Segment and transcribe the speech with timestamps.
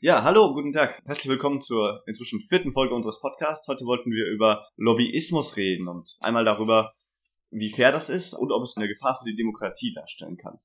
[0.00, 1.00] Ja, hallo, guten Tag.
[1.06, 3.66] Herzlich willkommen zur inzwischen vierten Folge unseres Podcasts.
[3.66, 6.92] Heute wollten wir über Lobbyismus reden und einmal darüber,
[7.50, 10.58] wie fair das ist und ob es eine Gefahr für die Demokratie darstellen kann.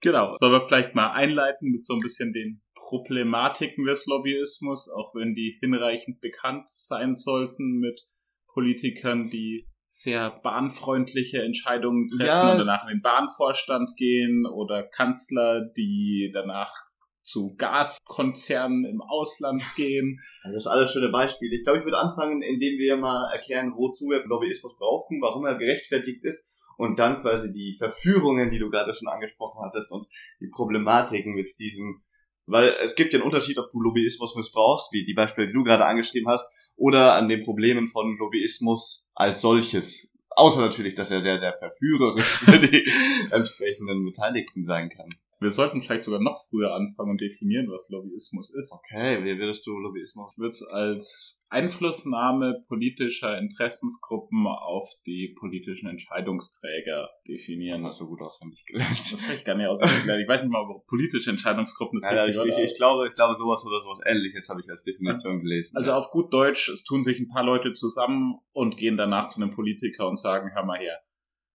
[0.00, 0.34] Genau.
[0.38, 5.36] Sollen wir vielleicht mal einleiten mit so ein bisschen den Problematiken des Lobbyismus, auch wenn
[5.36, 8.00] die hinreichend bekannt sein sollten mit
[8.48, 12.50] Politikern, die sehr bahnfreundliche Entscheidungen treffen ja.
[12.50, 16.85] und danach in den Bahnvorstand gehen oder Kanzler, die danach
[17.26, 20.20] zu Gaskonzernen im Ausland gehen.
[20.42, 21.56] Also das ist alles schöne Beispiele.
[21.56, 25.56] Ich glaube, ich würde anfangen, indem wir mal erklären, wozu wir Lobbyismus brauchen, warum er
[25.56, 26.42] gerechtfertigt ist
[26.76, 30.06] und dann quasi die Verführungen, die du gerade schon angesprochen hattest und
[30.40, 32.02] die Problematiken mit diesem,
[32.46, 35.64] weil es gibt ja einen Unterschied, ob du Lobbyismus missbrauchst, wie die Beispiele, die du
[35.64, 40.12] gerade angeschrieben hast, oder an den Problemen von Lobbyismus als solches.
[40.30, 42.86] Außer natürlich, dass er sehr, sehr verführerisch für die
[43.30, 45.08] entsprechenden Beteiligten sein kann.
[45.38, 48.72] Wir sollten vielleicht sogar noch früher anfangen und definieren, was Lobbyismus ist.
[48.72, 50.32] Okay, wie würdest du Lobbyismus?
[50.38, 57.82] Wird es als Einflussnahme politischer Interessensgruppen auf die politischen Entscheidungsträger definieren.
[57.82, 58.98] Das hast du gut auswendig gelernt.
[59.12, 60.22] Das kann ich gar nicht auswendig gelernt.
[60.22, 63.14] Ich weiß nicht mal, ob politische Entscheidungsgruppen das ja, richtig, ich, ich, ich, glaube, ich
[63.14, 65.76] glaube, sowas oder sowas ähnliches habe ich als Definition gelesen.
[65.76, 65.96] Also ja.
[65.96, 69.54] auf gut Deutsch, es tun sich ein paar Leute zusammen und gehen danach zu einem
[69.54, 70.98] Politiker und sagen, hör mal her.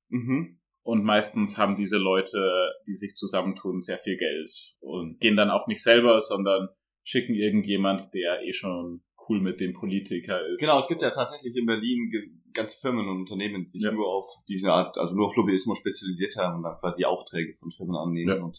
[0.07, 0.60] Mhm.
[0.83, 5.67] Und meistens haben diese Leute, die sich zusammentun, sehr viel Geld und gehen dann auch
[5.67, 6.69] nicht selber, sondern
[7.03, 10.59] schicken irgendjemand, der eh schon cool mit dem Politiker ist.
[10.59, 12.11] Genau, es gibt ja tatsächlich in Berlin
[12.53, 13.91] ganze Firmen und Unternehmen, die sich ja.
[13.91, 17.71] nur auf diese Art, also nur auf Lobbyismus spezialisiert haben und dann quasi Aufträge von
[17.71, 18.43] Firmen annehmen ja.
[18.43, 18.57] und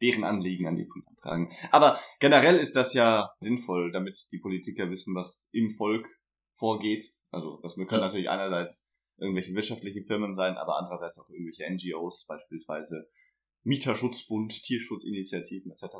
[0.00, 1.50] deren Anliegen an die Politik tragen.
[1.70, 6.06] Aber generell ist das ja sinnvoll, damit die Politiker wissen, was im Volk
[6.58, 7.04] vorgeht.
[7.30, 7.98] Also das können ja.
[7.98, 8.85] natürlich einerseits
[9.18, 13.08] irgendwelche wirtschaftlichen Firmen sein, aber andererseits auch irgendwelche NGOs, beispielsweise
[13.64, 15.96] Mieterschutzbund, Tierschutzinitiativen etc.,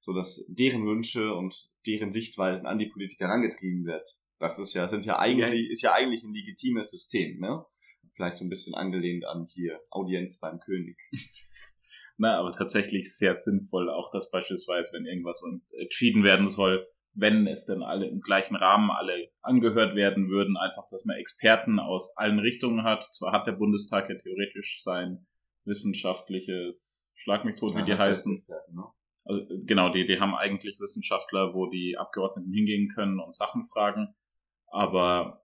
[0.00, 1.54] so dass deren Wünsche und
[1.86, 4.06] deren Sichtweisen an die Politiker herangetrieben wird.
[4.38, 7.64] Das ist ja, sind ja eigentlich, ist ja eigentlich ein legitimes System, ne?
[8.14, 10.96] Vielleicht so ein bisschen angelehnt an hier Audienz beim König.
[12.16, 15.40] Na, aber tatsächlich sehr sinnvoll, auch dass beispielsweise, wenn irgendwas
[15.80, 20.88] entschieden werden soll, wenn es denn alle im gleichen Rahmen alle angehört werden würden, einfach,
[20.90, 23.04] dass man Experten aus allen Richtungen hat.
[23.12, 25.26] Zwar hat der Bundestag ja theoretisch sein
[25.64, 28.40] wissenschaftliches Schlag mich tot, wie die heißen.
[28.72, 28.84] Ne?
[29.24, 34.14] Also, genau, die, die haben eigentlich Wissenschaftler, wo die Abgeordneten hingehen können und Sachen fragen.
[34.68, 35.42] Aber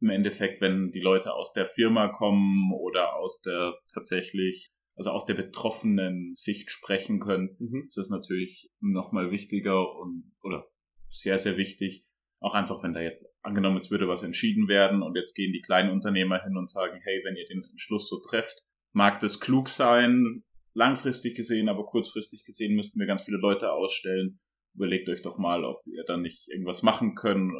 [0.00, 5.26] im Endeffekt, wenn die Leute aus der Firma kommen oder aus der tatsächlich also aus
[5.26, 7.84] der betroffenen Sicht sprechen können, mhm.
[7.86, 10.66] ist das natürlich nochmal wichtiger und oder
[11.08, 12.04] sehr, sehr wichtig.
[12.40, 15.62] Auch einfach, wenn da jetzt angenommen, es würde was entschieden werden und jetzt gehen die
[15.62, 19.68] kleinen Unternehmer hin und sagen, hey, wenn ihr den Entschluss so trefft, mag das klug
[19.68, 20.42] sein,
[20.74, 24.40] langfristig gesehen, aber kurzfristig gesehen müssten wir ganz viele Leute ausstellen.
[24.74, 27.52] Überlegt euch doch mal, ob ihr dann nicht irgendwas machen können.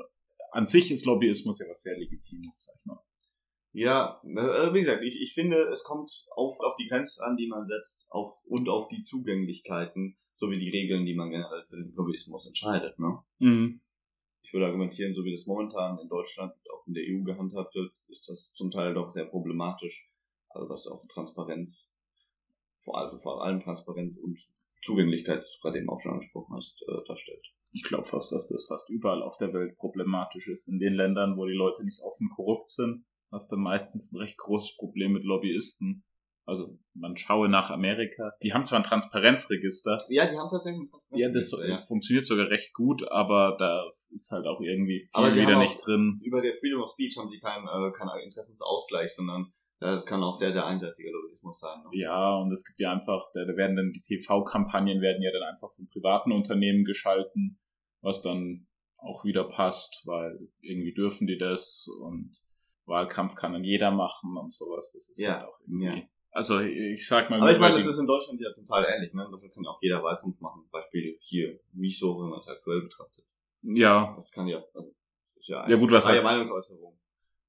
[0.50, 2.98] An sich ist Lobbyismus ja was sehr Legitimes, sag ich mal.
[3.78, 7.46] Ja, äh, wie gesagt, ich, ich finde, es kommt auf, auf die Grenzen an, die
[7.46, 11.94] man setzt, auf, und auf die Zugänglichkeiten, sowie die Regeln, die man generell für den
[11.94, 13.20] Lobbyismus entscheidet, ne?
[13.38, 13.80] Mhm.
[14.42, 17.72] Ich würde argumentieren, so wie das momentan in Deutschland und auch in der EU gehandhabt
[17.76, 20.08] wird, ist das zum Teil doch sehr problematisch.
[20.48, 21.88] Also was auch Transparenz,
[22.82, 24.40] vor allem, vor allem Transparenz und
[24.82, 27.46] Zugänglichkeit, das du gerade eben auch schon angesprochen hast, äh, darstellt.
[27.72, 30.66] Ich glaube fast, dass das fast überall auf der Welt problematisch ist.
[30.66, 34.36] In den Ländern, wo die Leute nicht offen korrupt sind, hast du meistens ein recht
[34.38, 36.04] großes Problem mit Lobbyisten.
[36.46, 38.32] Also man schaue nach Amerika.
[38.42, 40.02] Die haben zwar ein Transparenzregister.
[40.08, 41.58] Ja, die haben tatsächlich ein Transparenzregister.
[41.58, 41.86] Ja, das ja.
[41.86, 43.84] funktioniert sogar recht gut, aber da
[44.14, 46.18] ist halt auch irgendwie viel aber wieder nicht drin.
[46.24, 50.38] Über der Freedom of Speech haben sie keinen äh, kein Interessensausgleich, sondern das kann auch
[50.38, 51.78] sehr, sehr einseitiger Lobbyismus sein.
[51.82, 51.90] Ne?
[51.92, 55.42] Ja, und es gibt ja einfach, da, da werden dann die TV-Kampagnen werden ja dann
[55.42, 57.58] einfach von privaten Unternehmen geschalten,
[58.00, 62.32] was dann auch wieder passt, weil irgendwie dürfen die das und
[62.88, 64.90] Wahlkampf kann dann jeder machen und sowas.
[64.92, 65.40] Das ist ja.
[65.40, 66.00] halt auch irgendwie.
[66.00, 66.08] Ja.
[66.30, 67.40] Also ich sag mal.
[67.40, 69.28] Aber ich meine, das ist in Deutschland ja total ähnlich, ne?
[69.30, 70.68] Dafür kann auch jeder Wahlkampf machen.
[70.70, 73.24] Beispiel hier, wie so, wenn man es aktuell betrachtet.
[73.62, 74.14] Ja.
[74.16, 74.94] Das kann ja, also,
[75.36, 76.98] ist ja, ja gut, was freie Meinungsäußerung.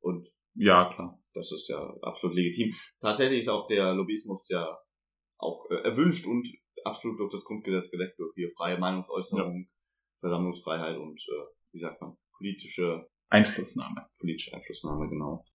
[0.01, 1.19] Und ja, klar.
[1.33, 2.73] Das ist ja absolut legitim.
[2.99, 4.77] Tatsächlich ist auch der Lobbyismus ja
[5.37, 6.47] auch äh, erwünscht und
[6.83, 8.33] absolut durch das Grundgesetz gedeckt wird.
[8.35, 10.19] Hier freie Meinungsäußerung, ja.
[10.21, 14.07] Versammlungsfreiheit und, äh, wie sagt man, politische Einflussnahme.
[14.19, 15.45] Politische Einflussnahme, genau.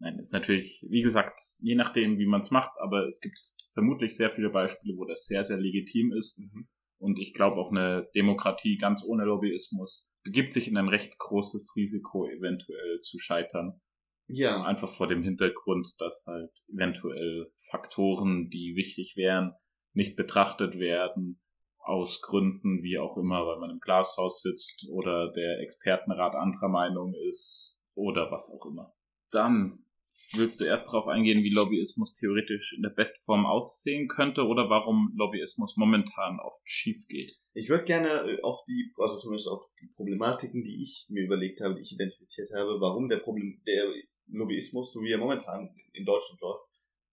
[0.00, 3.38] Nein, ist natürlich, wie gesagt, je nachdem, wie man es macht, aber es gibt
[3.74, 6.38] vermutlich sehr viele Beispiele, wo das sehr, sehr legitim ist.
[6.38, 6.68] Mhm.
[6.98, 11.74] Und ich glaube auch eine Demokratie ganz ohne Lobbyismus begibt sich in ein recht großes
[11.76, 13.80] Risiko, eventuell zu scheitern.
[14.26, 14.64] Ja.
[14.64, 19.52] Einfach vor dem Hintergrund, dass halt eventuell Faktoren, die wichtig wären,
[19.92, 21.40] nicht betrachtet werden
[21.84, 27.14] aus Gründen wie auch immer, weil man im Glashaus sitzt oder der Expertenrat anderer Meinung
[27.28, 28.92] ist oder was auch immer.
[29.30, 29.84] Dann
[30.32, 35.12] willst du erst darauf eingehen, wie Lobbyismus theoretisch in der Bestform aussehen könnte oder warum
[35.16, 37.36] Lobbyismus momentan oft schief geht?
[37.52, 41.60] Ich würde gerne äh, auf die, also zumindest auf die Problematiken, die ich mir überlegt
[41.60, 43.92] habe, die ich identifiziert habe, warum der Problem, der
[44.28, 46.66] Lobbyismus, so wie er momentan in Deutschland läuft,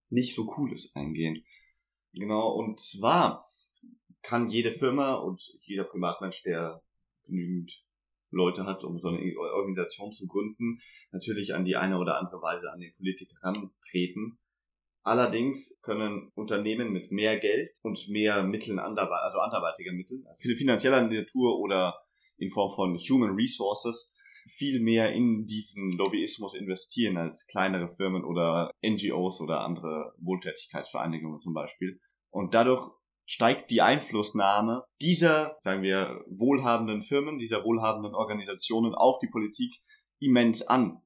[0.10, 1.44] nicht so cool ist, eingehen.
[2.14, 3.46] Genau, und zwar
[4.24, 6.82] kann jede Firma und jeder Privatmensch, der
[7.26, 7.72] genügend
[8.32, 10.82] Leute hat, um so eine Organisation zu gründen,
[11.12, 14.38] natürlich an die eine oder andere Weise an den Politiker herantreten.
[15.04, 20.24] Allerdings können Unternehmen mit mehr Geld und mehr Mitteln anderweitig, also anderweitiger Mittel,
[20.58, 22.00] finanzieller Natur oder
[22.38, 24.14] in Form von Human Resources,
[24.58, 31.54] viel mehr in diesen Lobbyismus investieren als kleinere Firmen oder NGOs oder andere Wohltätigkeitsvereinigungen zum
[31.54, 32.00] Beispiel.
[32.30, 32.92] Und dadurch
[33.32, 39.74] steigt die Einflussnahme dieser, sagen wir, wohlhabenden Firmen, dieser wohlhabenden Organisationen auf die Politik
[40.20, 41.02] immens an.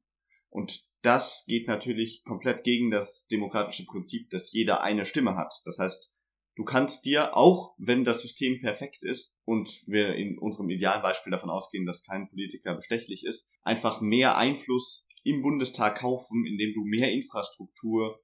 [0.50, 5.54] Und das geht natürlich komplett gegen das demokratische Prinzip, dass jeder eine Stimme hat.
[5.66, 6.16] Das heißt,
[6.56, 11.30] du kannst dir, auch wenn das System perfekt ist und wir in unserem idealen Beispiel
[11.30, 16.86] davon ausgehen, dass kein Politiker bestechlich ist, einfach mehr Einfluss im Bundestag kaufen, indem du
[16.86, 18.20] mehr Infrastruktur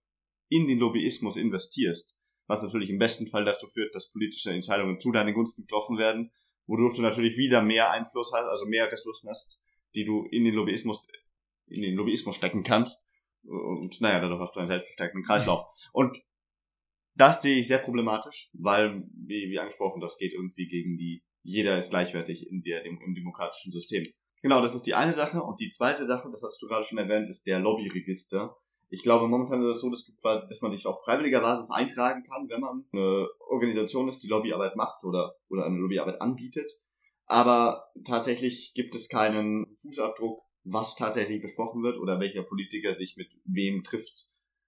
[0.50, 2.18] in den Lobbyismus investierst
[2.52, 6.32] was natürlich im besten Fall dazu führt, dass politische Entscheidungen zu deinen Gunsten getroffen werden,
[6.68, 9.62] wodurch du natürlich wieder mehr Einfluss hast, also mehr Ressourcen hast,
[9.96, 11.08] die du in den Lobbyismus,
[11.68, 12.98] in den Lobbyismus stecken kannst.
[13.44, 15.66] Und naja, dadurch hast du einen selbstverstärkenden Kreislauf.
[15.94, 16.18] Und
[17.16, 21.78] das sehe ich sehr problematisch, weil, wie, wie angesprochen, das geht irgendwie gegen die, jeder
[21.78, 24.06] ist gleichwertig in der, im, im demokratischen System.
[24.42, 25.42] Genau, das ist die eine Sache.
[25.42, 28.56] Und die zweite Sache, das hast du gerade schon erwähnt, ist der Lobbyregister.
[28.94, 32.24] Ich glaube, momentan ist es so, dass, du, dass man sich auf freiwilliger Basis eintragen
[32.24, 36.70] kann, wenn man eine Organisation ist, die Lobbyarbeit macht oder, oder eine Lobbyarbeit anbietet.
[37.26, 43.30] Aber tatsächlich gibt es keinen Fußabdruck, was tatsächlich besprochen wird oder welcher Politiker sich mit
[43.46, 44.28] wem trifft.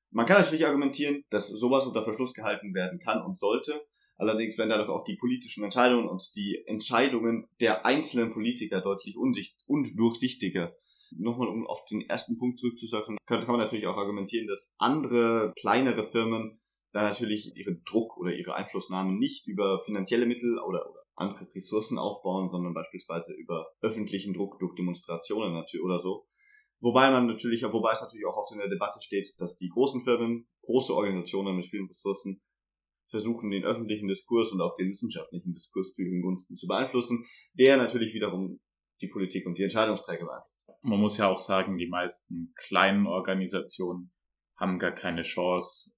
[0.09, 3.85] Man kann natürlich argumentieren, dass sowas unter Verschluss gehalten werden kann und sollte.
[4.15, 10.73] Allerdings werden dadurch auch die politischen Entscheidungen und die Entscheidungen der einzelnen Politiker deutlich undurchsichtiger
[11.17, 15.53] nochmal um auf den ersten Punkt zurückzusagen, könnte kann man natürlich auch argumentieren, dass andere
[15.59, 16.59] kleinere Firmen
[16.93, 21.97] da natürlich ihren Druck oder ihre Einflussnahme nicht über finanzielle Mittel oder, oder andere Ressourcen
[21.97, 26.25] aufbauen, sondern beispielsweise über öffentlichen Druck durch Demonstrationen natürlich oder so.
[26.81, 30.03] Wobei man natürlich, wobei es natürlich auch oft in der Debatte steht, dass die großen
[30.03, 32.41] Firmen, große Organisationen mit vielen Ressourcen
[33.09, 37.77] versuchen, den öffentlichen Diskurs und auch den wissenschaftlichen Diskurs zu ihren Gunsten zu beeinflussen, der
[37.77, 38.59] natürlich wiederum
[39.01, 40.52] die Politik und die Entscheidungsträger beeinflusst
[40.83, 44.11] man muss ja auch sagen, die meisten kleinen Organisationen
[44.57, 45.91] haben gar keine Chance,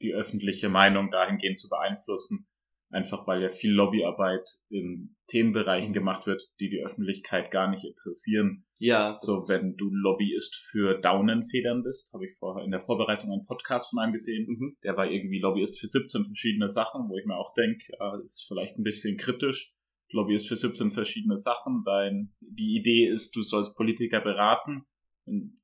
[0.00, 2.48] die öffentliche Meinung dahingehend zu beeinflussen,
[2.90, 8.64] einfach weil ja viel Lobbyarbeit in Themenbereichen gemacht wird, die die Öffentlichkeit gar nicht interessieren.
[8.78, 9.16] Ja.
[9.20, 13.90] So, wenn du Lobbyist für Daunenfedern bist, habe ich vorher in der Vorbereitung einen Podcast
[13.90, 14.76] von einem gesehen, mhm.
[14.82, 17.84] der war irgendwie Lobbyist für 17 verschiedene Sachen, wo ich mir auch denke,
[18.24, 19.74] ist vielleicht ein bisschen kritisch.
[20.12, 21.82] Lobbyist für 17 verschiedene Sachen.
[21.84, 24.84] Dein, die Idee ist, du sollst Politiker beraten.
[25.24, 25.54] Wenn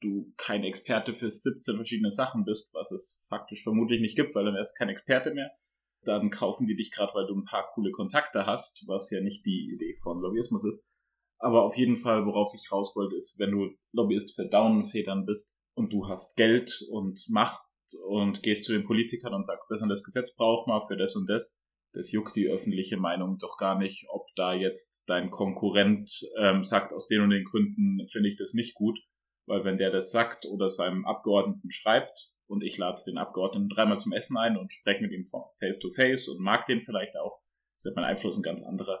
[0.00, 4.44] du kein Experte für 17 verschiedene Sachen bist, was es faktisch vermutlich nicht gibt, weil
[4.44, 5.50] dann erst kein Experte mehr,
[6.04, 9.46] dann kaufen die dich gerade, weil du ein paar coole Kontakte hast, was ja nicht
[9.46, 10.84] die Idee von Lobbyismus ist.
[11.38, 15.56] Aber auf jeden Fall, worauf ich raus wollte, ist, wenn du Lobbyist für Daunenfedern bist
[15.74, 17.62] und du hast Geld und Macht
[18.06, 21.14] und gehst zu den Politikern und sagst, das und das Gesetz braucht man für das
[21.16, 21.58] und das,
[21.94, 26.92] das juckt die öffentliche Meinung doch gar nicht, ob da jetzt dein Konkurrent ähm, sagt,
[26.92, 28.98] aus den und den Gründen finde ich das nicht gut,
[29.46, 33.98] weil wenn der das sagt oder seinem Abgeordneten schreibt und ich lade den Abgeordneten dreimal
[33.98, 37.40] zum Essen ein und spreche mit ihm face to face und mag den vielleicht auch,
[37.76, 39.00] ist mein Einfluss ein ganz anderer.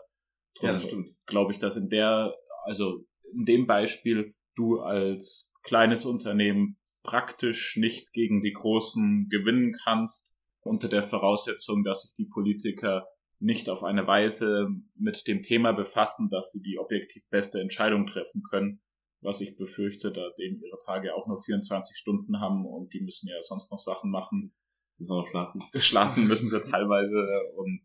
[0.56, 1.08] Drum ja, stimmt.
[1.26, 2.34] Glaube ich, dass in der,
[2.64, 10.33] also in dem Beispiel du als kleines Unternehmen praktisch nicht gegen die Großen gewinnen kannst,
[10.64, 13.06] unter der Voraussetzung, dass sich die Politiker
[13.38, 18.42] nicht auf eine Weise mit dem Thema befassen, dass sie die objektiv beste Entscheidung treffen
[18.50, 18.80] können,
[19.20, 23.28] was ich befürchte, da denen ihre Tage auch nur 24 Stunden haben und die müssen
[23.28, 24.54] ja sonst noch Sachen machen.
[24.98, 25.62] Genau, schlafen.
[25.74, 27.16] Schlafen müssen sie teilweise
[27.56, 27.82] und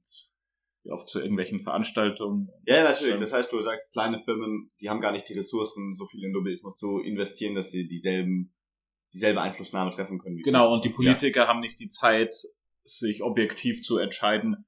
[0.90, 2.50] oft zu irgendwelchen Veranstaltungen.
[2.66, 3.20] Ja, natürlich.
[3.20, 6.32] Das heißt, du sagst, kleine Firmen, die haben gar nicht die Ressourcen, so viel in
[6.32, 8.54] Lobbyismus zu investieren, dass sie dieselben,
[9.14, 10.38] dieselbe Einflussnahme treffen können.
[10.38, 11.48] genau, und die Politiker ja.
[11.48, 12.34] haben nicht die Zeit,
[12.98, 14.65] sich objektiv zu entscheiden.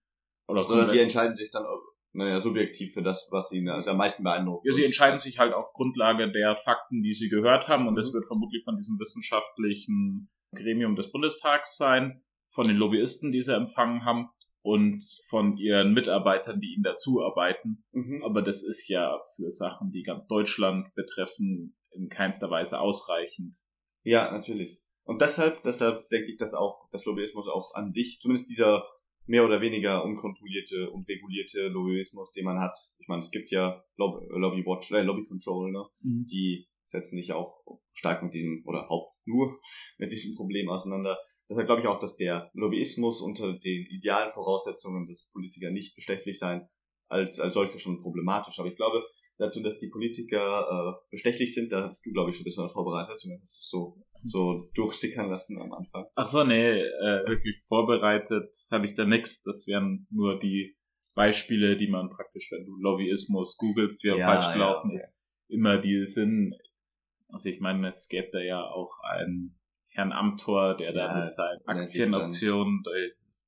[0.48, 1.66] Oder Sondern sie entscheiden sich dann,
[2.14, 4.66] naja, subjektiv für das, was sie also am meisten beeindruckt.
[4.66, 7.98] Ja, sie entscheiden sich halt auf Grundlage der Fakten, die sie gehört haben, und mhm.
[7.98, 12.22] das wird vermutlich von diesem wissenschaftlichen Gremium des Bundestags sein,
[12.54, 14.30] von den Lobbyisten, die sie empfangen haben.
[14.64, 17.84] und von ihren Mitarbeitern, die ihnen dazuarbeiten.
[17.92, 18.24] Mhm.
[18.24, 23.56] Aber das ist ja für Sachen, die ganz Deutschland betreffen, in keinster Weise ausreichend.
[24.04, 24.81] Ja, natürlich.
[25.04, 28.86] Und deshalb, deshalb denke ich, dass auch das Lobbyismus auch an sich, zumindest dieser
[29.26, 32.76] mehr oder weniger unkontrollierte und regulierte Lobbyismus, den man hat.
[33.00, 35.86] Ich meine, es gibt ja Lobby, Lobby Watch, äh, Lobby Control, ne?
[36.02, 36.28] Mhm.
[36.30, 39.60] Die setzen sich auch stark mit diesem, oder haupt nur
[39.98, 41.18] mit diesem Problem auseinander.
[41.50, 46.40] Deshalb glaube ich auch, dass der Lobbyismus unter den idealen Voraussetzungen, dass Politiker nicht bestechlich
[46.40, 46.68] sein,
[47.08, 48.58] als, als solcher schon problematisch.
[48.58, 49.04] Aber ich glaube,
[49.42, 52.66] dazu, dass die Politiker äh, bestechlich sind, da hast du, glaube ich, schon ein bisschen
[52.66, 56.06] was vorbereitet, zumindest so, so durchsickern lassen am Anfang.
[56.16, 59.42] Ach so, nee, äh, wirklich vorbereitet habe ich da nichts.
[59.44, 60.76] Das wären nur die
[61.16, 64.98] Beispiele, die man praktisch, wenn du Lobbyismus googelst, wie er Ja, falsch ja, gelaufen okay.
[64.98, 65.14] ist,
[65.50, 66.56] immer die sind.
[67.30, 69.58] Also ich meine, es gäbe da ja auch einen
[69.90, 72.92] Herrn Amthor, der da Ja, mit seinen Aktienoptionen, da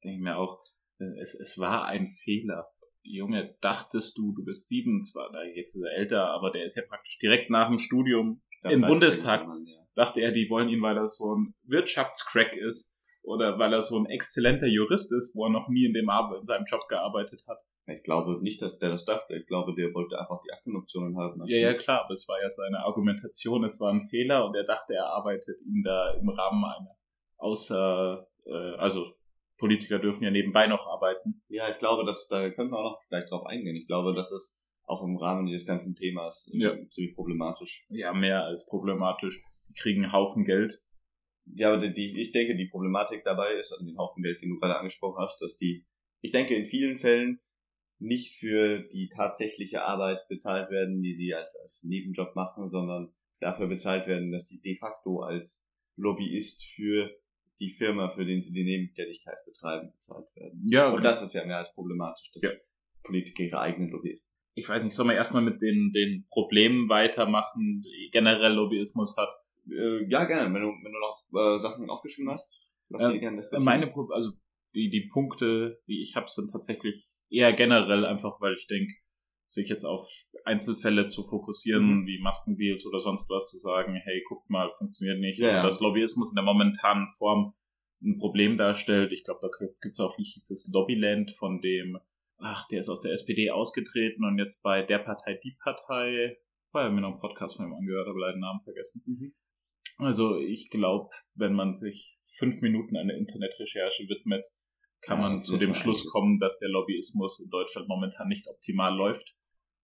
[0.04, 0.60] denke ich mir auch,
[0.98, 2.68] es, es war ein Fehler.
[3.04, 6.76] Junge, dachtest du, du bist sieben, zwar, da jetzt ist er älter, aber der ist
[6.76, 9.42] ja praktisch direkt nach dem Studium Im Bundestag.
[9.42, 9.86] irgendjemand, ja.
[9.96, 13.98] dachte er, die wollen ihn, weil er so ein Wirtschaftscrack ist oder weil er so
[13.98, 17.44] ein exzellenter Jurist ist, wo er noch nie in dem Ar in seinem Job gearbeitet
[17.48, 17.60] hat.
[17.88, 19.36] Ich glaube nicht, dass der das dachte.
[19.36, 21.42] Ich glaube, der wollte einfach die Aktienoptionen haben.
[21.46, 24.64] Ja, ja, klar, aber es war ja seine Argumentation, es war ein Fehler und er
[24.64, 26.96] dachte, er arbeitet ihn da im Rahmen einer
[27.44, 29.14] außer, äh, also
[29.64, 31.42] Politiker dürfen ja nebenbei noch arbeiten.
[31.48, 33.78] Ja, ich glaube, dass da können wir auch noch gleich drauf eingehen.
[33.78, 36.90] Ich glaube, das ist auch im Rahmen dieses ganzen Themas äh, Ja.
[36.90, 37.86] ziemlich problematisch.
[37.88, 39.42] Ja, mehr als problematisch.
[39.70, 40.82] Die kriegen einen Haufen Geld.
[41.46, 44.50] Ja, aber die, die, ich denke, die Problematik dabei ist, an den Haufen Geld, den
[44.50, 45.86] du gerade angesprochen hast, dass die,
[46.20, 47.40] ich denke, in vielen Fällen
[48.00, 53.68] nicht für die tatsächliche Arbeit bezahlt werden, die sie als, als Nebenjob machen, sondern dafür
[53.68, 55.64] bezahlt werden, dass sie de facto als
[55.96, 57.10] Lobbyist für
[57.64, 60.62] die Firma, für den sie die Nebentätigkeit betreiben, bezahlt werden.
[60.70, 62.52] Ja, Und das ist ja mehr als problematisch, dass Ja.
[63.04, 64.30] Politiker ihre eigenen Lobbyisten.
[64.56, 69.30] ich weiß nicht, sollen wir erstmal mit den, den Problemen weitermachen, die generell Lobbyismus hat?
[69.70, 70.54] Äh, ja, gerne.
[70.54, 72.48] Wenn du, wenn du noch äh, Sachen aufgeschrieben hast,
[72.90, 74.32] lass Äh, dir gerne das Meine, Pro- also
[74.76, 76.96] die, die Punkte, die ich habe, sind tatsächlich
[77.30, 78.94] eher generell einfach, weil ich denke,
[79.54, 80.08] sich jetzt auf
[80.46, 82.08] Einzelfälle zu fokussieren, Mhm.
[82.08, 85.40] wie Maskendeals oder sonst was, zu sagen, hey, guckt mal, funktioniert nicht.
[85.40, 85.64] Ja, ja.
[85.64, 87.54] dass Lobbyismus in der momentanen Form
[88.02, 89.12] ein Problem darstellt.
[89.14, 89.50] Ich glaube, da
[89.82, 91.98] gibt's auch, wie hieß das, Lobbyland, von dem,
[92.40, 96.38] ach, der ist aus der SPD ausgetreten und jetzt bei der Partei, die Partei,
[96.72, 99.02] vorher mir noch einen Podcast von ihm angehört, aber leider den Namen vergessen.
[99.06, 99.34] Mhm.
[99.98, 104.44] Also ich glaube, wenn man sich fünf Minuten einer Internetrecherche widmet,
[105.02, 108.96] kann Ja, man zu dem Schluss kommen, dass der Lobbyismus in Deutschland momentan nicht optimal
[108.96, 109.34] läuft.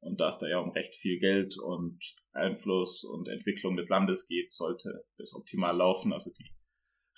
[0.01, 2.00] Und da es da ja um recht viel Geld und
[2.32, 6.13] Einfluss und Entwicklung des Landes geht, sollte das optimal laufen.
[6.13, 6.51] Also die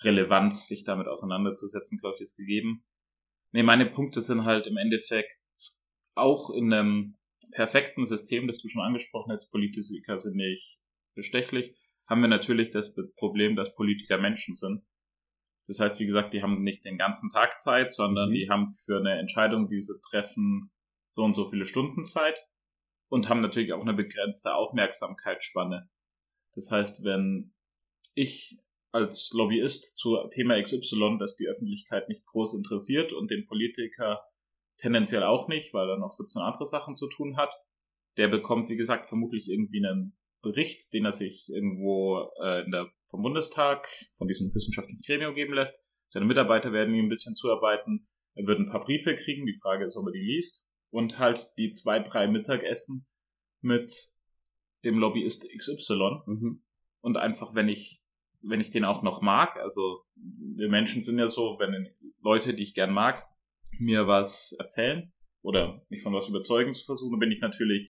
[0.02, 2.84] Relevanz, sich damit auseinanderzusetzen, glaube ich, ist gegeben.
[3.52, 5.32] Nee, meine Punkte sind halt im Endeffekt
[6.14, 7.18] auch in einem
[7.52, 10.78] perfekten System, das du schon angesprochen hast, Politiker sind nicht
[11.14, 11.76] bestechlich,
[12.08, 14.82] haben wir natürlich das Problem, dass Politiker Menschen sind.
[15.68, 18.34] Das heißt, wie gesagt, die haben nicht den ganzen Tag Zeit, sondern Mhm.
[18.34, 20.72] die haben für eine Entscheidung, die sie treffen,
[21.10, 22.42] so und so viele Stunden Zeit
[23.12, 25.86] und haben natürlich auch eine begrenzte Aufmerksamkeitsspanne.
[26.54, 27.52] Das heißt, wenn
[28.14, 28.56] ich
[28.90, 34.22] als Lobbyist zu Thema XY, das die Öffentlichkeit nicht groß interessiert und den Politiker
[34.78, 37.52] tendenziell auch nicht, weil er noch 17 andere Sachen zu tun hat,
[38.16, 42.90] der bekommt, wie gesagt, vermutlich irgendwie einen Bericht, den er sich irgendwo äh, in der,
[43.10, 45.78] vom Bundestag, von diesem wissenschaftlichen Gremium geben lässt.
[46.06, 48.08] Seine Mitarbeiter werden ihm ein bisschen zuarbeiten.
[48.36, 49.44] Er wird ein paar Briefe kriegen.
[49.44, 50.66] Die Frage ist, ob er die liest.
[50.92, 53.06] Und halt die zwei, drei Mittagessen
[53.62, 53.90] mit
[54.84, 56.20] dem Lobbyist XY.
[56.26, 56.62] Mhm.
[57.00, 58.02] Und einfach, wenn ich,
[58.42, 61.88] wenn ich den auch noch mag, also wir Menschen sind ja so, wenn
[62.22, 63.24] Leute, die ich gern mag,
[63.78, 67.90] mir was erzählen oder mich von was überzeugen zu versuchen, bin ich natürlich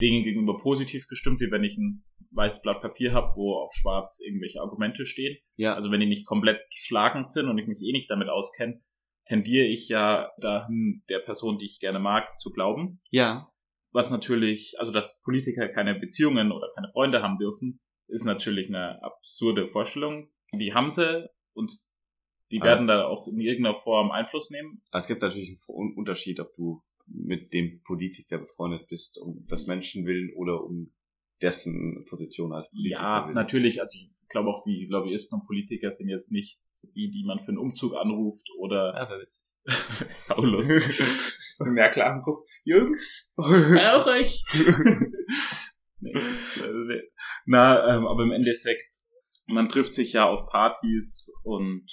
[0.00, 4.20] Dingen gegenüber positiv gestimmt, wie wenn ich ein weißes Blatt Papier habe, wo auf schwarz
[4.20, 5.38] irgendwelche Argumente stehen.
[5.56, 8.82] Ja, Also wenn die nicht komplett schlagend sind und ich mich eh nicht damit auskenne,
[9.26, 13.00] tendiere ich ja dahin, der Person, die ich gerne mag, zu glauben.
[13.10, 13.48] ja,
[13.92, 19.02] Was natürlich, also dass Politiker keine Beziehungen oder keine Freunde haben dürfen, ist natürlich eine
[19.02, 20.28] absurde Vorstellung.
[20.52, 21.70] Die haben sie und
[22.52, 22.64] die Ah.
[22.64, 24.82] werden da auch in irgendeiner Form Einfluss nehmen.
[24.90, 29.44] Aber es gibt natürlich einen Un- Unterschied, ob du mit dem Politiker befreundet bist, um
[29.48, 30.92] das Menschenwillen oder um
[31.42, 33.00] dessen Position als Politiker.
[33.00, 36.58] Ja, natürlich, also ich glaube auch die Lobbyisten und Politiker sind jetzt nicht
[36.94, 39.46] die, die man für einen Umzug anruft oder Ja, witzig.
[40.28, 41.00] saulustig.
[41.58, 44.44] Merkel anguckt, Jungs, auch euch.
[46.00, 47.02] nee, äh,
[47.46, 48.86] na, ähm, aber im Endeffekt,
[49.46, 51.86] man trifft sich ja auf Partys und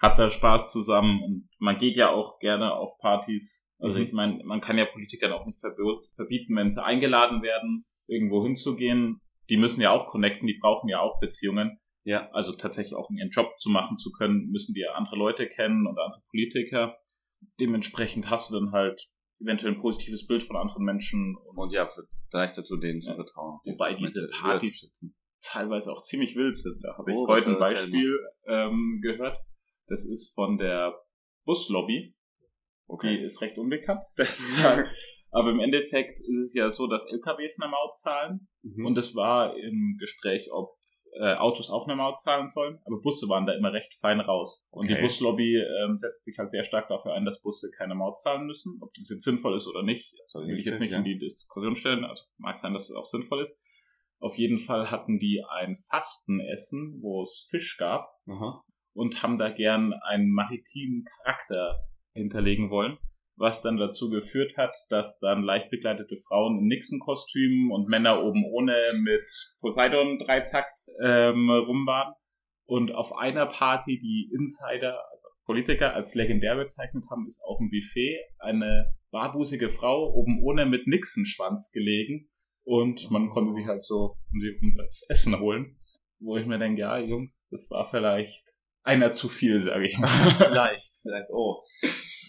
[0.00, 3.66] hat da Spaß zusammen und man geht ja auch gerne auf Partys.
[3.78, 4.04] Also mhm.
[4.04, 9.20] ich meine, man kann ja Politikern auch nicht verbieten, wenn sie eingeladen werden, irgendwo hinzugehen.
[9.48, 11.78] Die müssen ja auch connecten, die brauchen ja auch Beziehungen.
[12.04, 12.30] Ja.
[12.32, 15.48] Also tatsächlich auch um ihren Job zu machen zu können, müssen die ja andere Leute
[15.48, 16.96] kennen und andere Politiker.
[17.58, 19.00] Dementsprechend hast du dann halt
[19.40, 21.36] eventuell ein positives Bild von anderen Menschen.
[21.36, 21.88] Und, und ja,
[22.30, 23.10] vielleicht dazu denen ja.
[23.10, 23.60] zu vertrauen.
[23.64, 24.92] Wobei diese Partys
[25.42, 26.82] teilweise auch ziemlich wild sind.
[26.82, 29.38] Da habe ich oh, heute ein Beispiel ähm, gehört.
[29.86, 30.94] Das ist von der
[31.44, 32.14] Buslobby.
[32.86, 33.18] Okay.
[33.18, 34.02] Die ist recht unbekannt.
[35.32, 38.48] Aber im Endeffekt ist es ja so, dass LKWs eine Maut zahlen.
[38.62, 38.86] Mhm.
[38.86, 40.72] Und es war im Gespräch, ob
[41.14, 44.64] äh, Autos auch eine Maut zahlen sollen, aber Busse waren da immer recht fein raus.
[44.70, 44.96] Und okay.
[44.96, 48.46] die Buslobby ähm, setzt sich halt sehr stark dafür ein, dass Busse keine Maut zahlen
[48.46, 48.78] müssen.
[48.80, 50.98] Ob das jetzt sinnvoll ist oder nicht, will ich jetzt nicht ja.
[50.98, 52.04] in die Diskussion stellen.
[52.04, 53.56] Also mag sein, dass es auch sinnvoll ist.
[54.20, 58.62] Auf jeden Fall hatten die ein Fastenessen, wo es Fisch gab Aha.
[58.92, 61.78] und haben da gern einen maritimen Charakter
[62.12, 62.98] hinterlegen wollen,
[63.40, 68.44] was dann dazu geführt hat, dass dann leicht begleitete Frauen in Nixon-Kostümen und Männer oben
[68.44, 69.24] ohne mit
[69.60, 70.66] Poseidon-Dreizack
[71.02, 72.12] ähm, rum waren.
[72.66, 77.70] Und auf einer Party die Insider, also Politiker, als legendär bezeichnet haben, ist auf dem
[77.70, 82.28] Buffet eine barbusige Frau oben ohne mit Nixon-Schwanz gelegen
[82.64, 85.78] und man konnte sich halt so um sie um das Essen holen,
[86.20, 88.44] wo ich mir denke, ja, Jungs, das war vielleicht
[88.82, 90.36] einer zu viel, sage ich mal.
[90.38, 91.64] vielleicht, vielleicht, oh.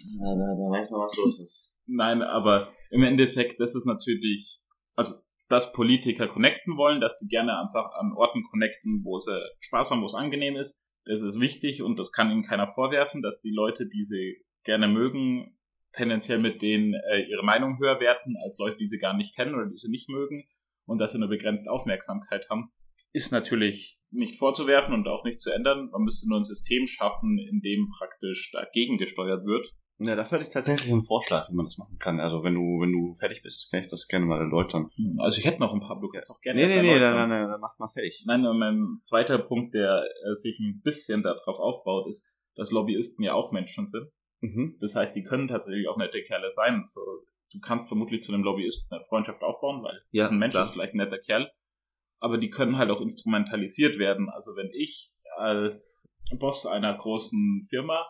[0.05, 1.69] Ja, da, da weiß man, was los ist.
[1.87, 4.59] Nein, aber im Endeffekt, das ist natürlich,
[4.95, 5.13] also,
[5.49, 10.01] dass Politiker connecten wollen, dass die gerne an, an Orten connecten, wo sie Spaß haben,
[10.01, 13.51] wo es angenehm ist, das ist wichtig und das kann ihnen keiner vorwerfen, dass die
[13.51, 15.57] Leute, die sie gerne mögen,
[15.93, 19.55] tendenziell mit denen äh, ihre Meinung höher werten als Leute, die sie gar nicht kennen
[19.55, 20.45] oder die sie nicht mögen
[20.85, 22.71] und dass sie eine begrenzte Aufmerksamkeit haben,
[23.13, 25.89] ist natürlich nicht vorzuwerfen und auch nicht zu ändern.
[25.91, 29.67] Man müsste nur ein System schaffen, in dem praktisch dagegen gesteuert wird.
[30.03, 32.19] Ja, da hätte ich tatsächlich einen Vorschlag, wie man das machen kann.
[32.19, 34.89] Also wenn du, wenn du fertig bist, kann ich das gerne mal erläutern.
[34.95, 37.29] Hm, also ich hätte noch ein paar, du kannst auch gerne Nee, nee, nee, nein,
[37.29, 38.23] nein, nein, mach mal fertig.
[38.25, 42.23] Nein, mein zweiter Punkt, der äh, sich ein bisschen darauf aufbaut, ist,
[42.55, 44.07] dass Lobbyisten ja auch Menschen sind.
[44.41, 44.77] Mhm.
[44.81, 46.83] Das heißt, die können tatsächlich auch nette Kerle sein.
[46.85, 47.01] So,
[47.53, 50.65] du kannst vermutlich zu einem Lobbyisten eine Freundschaft aufbauen, weil ja, das ein Mensch klar.
[50.65, 51.51] ist vielleicht ein netter Kerl.
[52.19, 54.29] Aber die können halt auch instrumentalisiert werden.
[54.29, 58.03] Also wenn ich als Boss einer großen Firma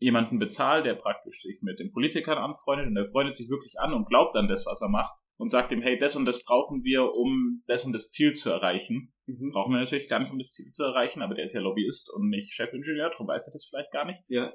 [0.00, 3.92] jemanden bezahle, der praktisch sich mit den Politikern anfreundet und der freundet sich wirklich an
[3.92, 6.82] und glaubt an das, was er macht und sagt ihm, hey, das und das brauchen
[6.84, 9.12] wir, um das und das Ziel zu erreichen.
[9.26, 9.52] Mhm.
[9.52, 12.10] Brauchen wir natürlich gar nicht, um das Ziel zu erreichen, aber der ist ja Lobbyist
[12.12, 14.20] und nicht Chefingenieur, darum weiß er das vielleicht gar nicht.
[14.28, 14.52] Ja.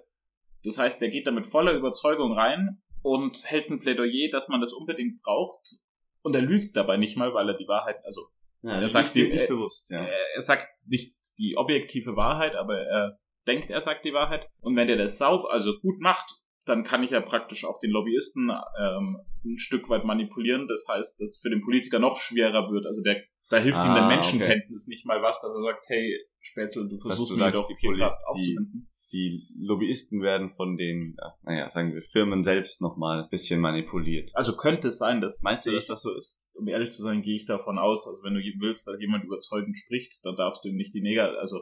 [0.64, 4.62] Das heißt, der geht da mit voller Überzeugung rein und hält ein Plädoyer, dass man
[4.62, 5.64] das unbedingt braucht.
[6.24, 8.28] Und er lügt dabei nicht mal, weil er die Wahrheit, also
[8.64, 10.04] ja, er sagt die, er, bewusst, ja.
[10.36, 14.48] er, sagt nicht die objektive Wahrheit, aber er denkt, er sagt die Wahrheit.
[14.62, 16.30] Und wenn der das sauber, also gut macht,
[16.66, 20.68] dann kann ich ja praktisch auch den Lobbyisten ähm, ein Stück weit manipulieren.
[20.68, 22.86] Das heißt, dass es für den Politiker noch schwerer wird.
[22.88, 24.90] Also der, da hilft ah, ihm der Menschenkenntnis okay.
[24.90, 28.90] nicht mal was, dass er sagt, hey, Spätzle, du versuchst mir doch die hier aufzufinden
[29.16, 34.30] die Lobbyisten werden von den, naja, sagen wir, Firmen selbst nochmal ein bisschen manipuliert.
[34.34, 35.42] Also könnte es sein, dass...
[35.42, 36.36] Meinst du, dass das so ist?
[36.54, 39.78] Um ehrlich zu sein, gehe ich davon aus, also wenn du willst, dass jemand überzeugend
[39.78, 41.62] spricht, dann darfst du ihm nicht die Neger, also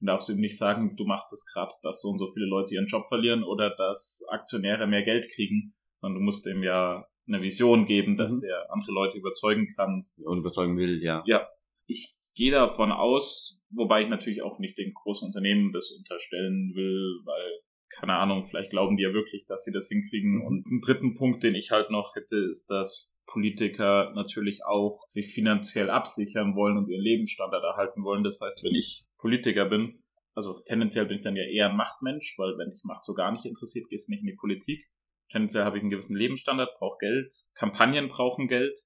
[0.00, 2.46] dann darfst du ihm nicht sagen, du machst es gerade, dass so und so viele
[2.46, 7.06] Leute ihren Job verlieren oder dass Aktionäre mehr Geld kriegen, sondern du musst ihm ja
[7.28, 8.40] eine Vision geben, dass mhm.
[8.40, 10.02] der andere Leute überzeugen kann.
[10.24, 11.22] Und überzeugen will, ja.
[11.26, 11.46] Ja.
[11.86, 17.20] Ich gehe davon aus, wobei ich natürlich auch nicht den großen Unternehmen das unterstellen will,
[17.24, 17.60] weil,
[17.90, 20.36] keine Ahnung, vielleicht glauben die ja wirklich, dass sie das hinkriegen.
[20.36, 20.42] Mhm.
[20.42, 25.32] Und einen dritten Punkt, den ich halt noch hätte, ist, dass Politiker natürlich auch sich
[25.32, 28.24] finanziell absichern wollen und ihren Lebensstandard erhalten wollen.
[28.24, 30.02] Das heißt, wenn ich Politiker bin,
[30.34, 33.32] also tendenziell bin ich dann ja eher ein Machtmensch, weil wenn dich Macht so gar
[33.32, 34.84] nicht interessiert, gehst du nicht in die Politik.
[35.30, 38.76] Tendenziell habe ich einen gewissen Lebensstandard, brauche Geld, Kampagnen brauchen Geld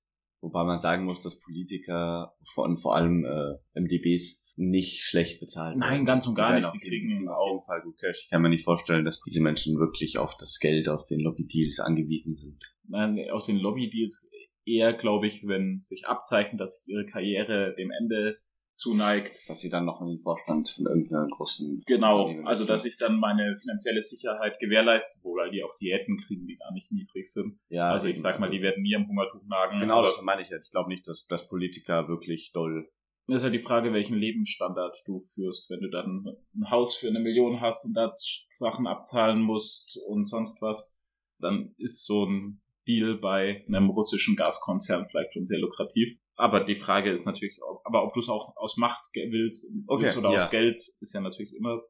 [0.44, 5.90] Wobei man sagen muss, dass Politiker vor, vor allem äh, MDBs nicht schlecht bezahlt Nein,
[5.90, 6.04] werden.
[6.04, 6.68] ganz und gar nicht.
[6.74, 8.24] Die kriegen auf jeden Fall gut Cash.
[8.24, 11.80] Ich kann mir nicht vorstellen, dass diese Menschen wirklich auf das Geld aus den Lobby-Deals
[11.80, 12.62] angewiesen sind.
[12.86, 14.28] Nein, aus den Lobby-Deals
[14.66, 18.36] eher, glaube ich, wenn sich abzeichnet, dass ihre Karriere dem Ende
[18.74, 19.32] zuneigt.
[19.48, 21.82] Dass sie dann noch in den Vorstand von irgendeiner großen.
[21.86, 26.56] Genau, also dass ich dann meine finanzielle Sicherheit gewährleiste, wobei die auch Diäten kriegen, die
[26.56, 27.58] gar nicht niedrig sind.
[27.68, 29.80] Ja, also ich sag mal, die werden nie am Hungertuch nagen.
[29.80, 30.66] Genau, das meine ich jetzt.
[30.66, 32.88] Ich glaube nicht, dass, dass Politiker wirklich doll.
[33.26, 35.70] Das ist ja die Frage, welchen Lebensstandard du führst.
[35.70, 38.12] Wenn du dann ein Haus für eine Million hast und da
[38.52, 40.94] Sachen abzahlen musst und sonst was,
[41.38, 46.18] dann ist so ein Deal bei einem russischen Gaskonzern vielleicht schon sehr lukrativ.
[46.36, 50.04] Aber die Frage ist natürlich, ob, aber ob du es auch aus Macht willst, okay,
[50.04, 50.44] willst oder ja.
[50.44, 51.80] aus Geld, ist ja natürlich immer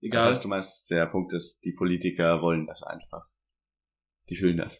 [0.00, 0.34] egal.
[0.34, 3.26] Heißt, du meinst, der Punkt ist, die Politiker wollen das einfach.
[4.28, 4.76] Die fühlen das.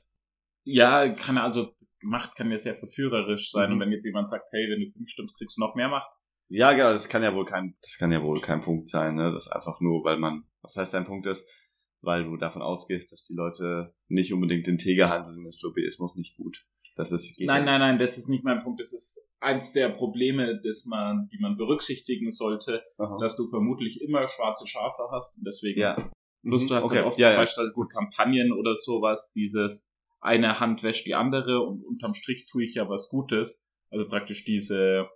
[0.64, 3.68] Ja, kann also Macht kann ja sehr verführerisch sein.
[3.68, 3.74] Mhm.
[3.74, 6.10] Und wenn jetzt jemand sagt, hey, wenn du fünf stimmst, kriegst du noch mehr Macht.
[6.48, 9.32] Ja, genau, das kann ja wohl kein, das kann ja wohl kein Punkt sein, ne?
[9.32, 11.44] Das einfach nur, weil man, was heißt dein Punkt ist,
[12.02, 16.64] weil du davon ausgehst, dass die Leute nicht unbedingt integer handeln, ist Lobbyismus nicht gut.
[16.96, 18.80] Das ist, nein, nein, nein, das ist nicht mein Punkt.
[18.80, 23.18] Das ist eins der Probleme, das man, die man berücksichtigen sollte, Aha.
[23.20, 26.10] dass du vermutlich immer schwarze Schafe hast und deswegen ja.
[26.42, 26.96] Plus du hast okay.
[26.96, 27.36] dann oft ja, ja.
[27.36, 29.84] beispielsweise gut Kampagnen oder sowas, dieses
[30.20, 33.62] eine Hand wäscht die andere und unterm Strich tue ich ja was Gutes.
[33.90, 35.08] Also praktisch diese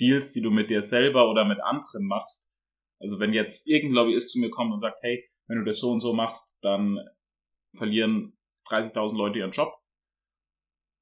[0.00, 2.50] Deals, die du mit dir selber oder mit anderen machst.
[2.98, 5.90] Also wenn jetzt irgendein Lobbyist zu mir kommt und sagt, hey, wenn du das so
[5.90, 6.98] und so machst, dann
[7.76, 8.36] verlieren
[8.68, 9.72] 30.000 Leute ihren Job.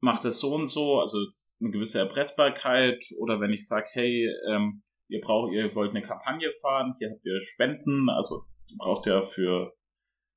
[0.00, 1.18] Mach das so und so, also
[1.60, 3.02] eine gewisse Erpressbarkeit.
[3.18, 7.24] Oder wenn ich sage, hey, ähm, ihr braucht, ihr wollt eine Kampagne fahren, hier habt
[7.24, 9.72] ihr Spenden, also du brauchst ja für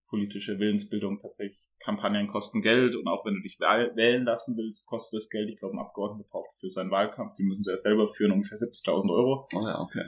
[0.09, 5.19] politische Willensbildung tatsächlich Kampagnen kosten Geld und auch wenn du dich wählen lassen willst, kostet
[5.19, 5.49] das Geld.
[5.49, 8.57] Ich glaube, ein Abgeordneter braucht für seinen Wahlkampf, die müssen sie ja selber führen, ungefähr
[8.57, 9.49] 70.000 Euro.
[9.53, 10.05] Oh ja, okay.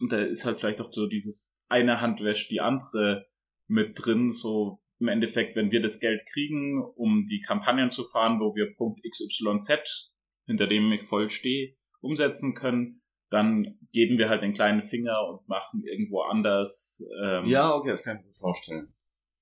[0.00, 3.26] Und da ist halt vielleicht auch so dieses eine Hand wäscht die andere
[3.68, 8.40] mit drin, so im Endeffekt, wenn wir das Geld kriegen, um die Kampagnen zu fahren,
[8.40, 10.10] wo wir Punkt XYZ,
[10.46, 15.48] hinter dem ich voll stehe, umsetzen können, dann geben wir halt den kleinen Finger und
[15.48, 17.02] machen irgendwo anders.
[17.22, 18.94] Ähm, ja, okay, das kann ich mir vorstellen.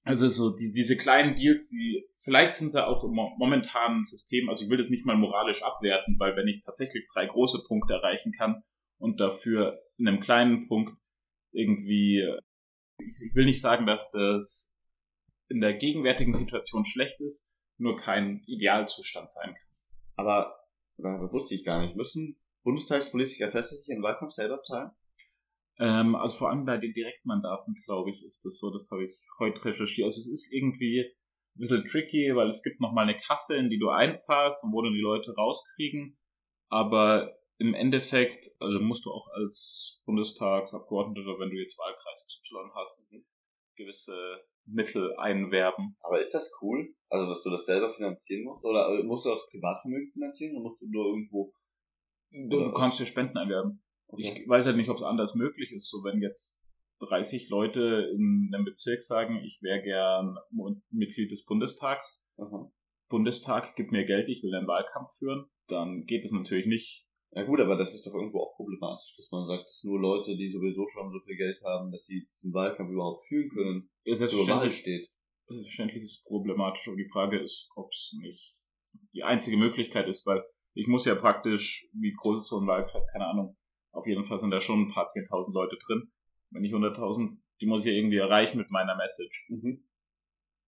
[0.02, 4.64] Also so die, diese kleinen Deals, die vielleicht sind sie auch im momentanen System, also
[4.64, 8.32] ich will das nicht mal moralisch abwerten, weil wenn ich tatsächlich drei große Punkte erreichen
[8.32, 8.62] kann
[8.98, 10.94] und dafür in einem kleinen Punkt
[11.52, 12.26] irgendwie,
[12.98, 14.70] ich will nicht sagen, dass das
[15.48, 19.68] in der gegenwärtigen Situation schlecht ist, nur kein Idealzustand sein kann.
[20.16, 20.57] Aber
[20.96, 21.96] das wusste ich gar nicht.
[21.96, 24.90] Müssen Bundestagspolitiker tatsächlich ihren Wahlkampf selber zahlen?
[25.78, 28.70] Ähm, also vor allem bei den Direktmandaten, glaube ich, ist das so.
[28.70, 30.07] Das habe ich heute recherchiert.
[30.07, 31.00] Also es ist irgendwie
[31.57, 34.83] ein bisschen tricky, weil es gibt nochmal eine Kasse, in die du einzahlst und wo
[34.83, 36.16] dann die Leute rauskriegen.
[36.68, 43.07] Aber im Endeffekt, also musst du auch als Bundestagsabgeordneter, wenn du jetzt Wahlkreis XY hast,
[43.77, 45.97] gewisse Mittel einwerben.
[46.01, 46.95] Aber ist das cool?
[47.09, 48.64] Also, dass du das selber finanzieren musst?
[48.64, 50.57] Oder musst du das Privatvermögen finanzieren?
[50.57, 51.53] Oder musst du nur irgendwo...
[52.31, 53.83] Du, du kannst dir Spenden einwerben.
[54.09, 54.43] Okay.
[54.43, 55.88] Ich weiß halt nicht, ob es anders möglich ist.
[55.90, 56.61] So, wenn jetzt
[57.01, 60.37] 30 Leute in einem Bezirk sagen, ich wäre gern
[60.90, 62.23] Mitglied des Bundestags.
[62.38, 62.71] Aha.
[63.09, 67.07] Bundestag gibt mir Geld, ich will einen Wahlkampf führen, dann geht es natürlich nicht.
[67.35, 70.37] Ja gut, aber das ist doch irgendwo auch problematisch, dass man sagt, dass nur Leute,
[70.37, 74.16] die sowieso schon so viel Geld haben, dass sie den Wahlkampf überhaupt führen können, ja,
[74.16, 75.09] zur Wahl steht.
[75.47, 78.62] Selbstverständlich ist es problematisch, aber die Frage ist, ob es nicht
[79.14, 80.44] die einzige Möglichkeit ist, weil
[80.75, 83.57] ich muss ja praktisch, wie groß ist so ein Wahlkreis, keine Ahnung,
[83.92, 86.12] auf jeden Fall sind da schon ein paar zehntausend Leute drin.
[86.51, 89.47] Wenn nicht hunderttausend, die muss ich ja irgendwie erreichen mit meiner Message.
[89.49, 89.85] Mhm.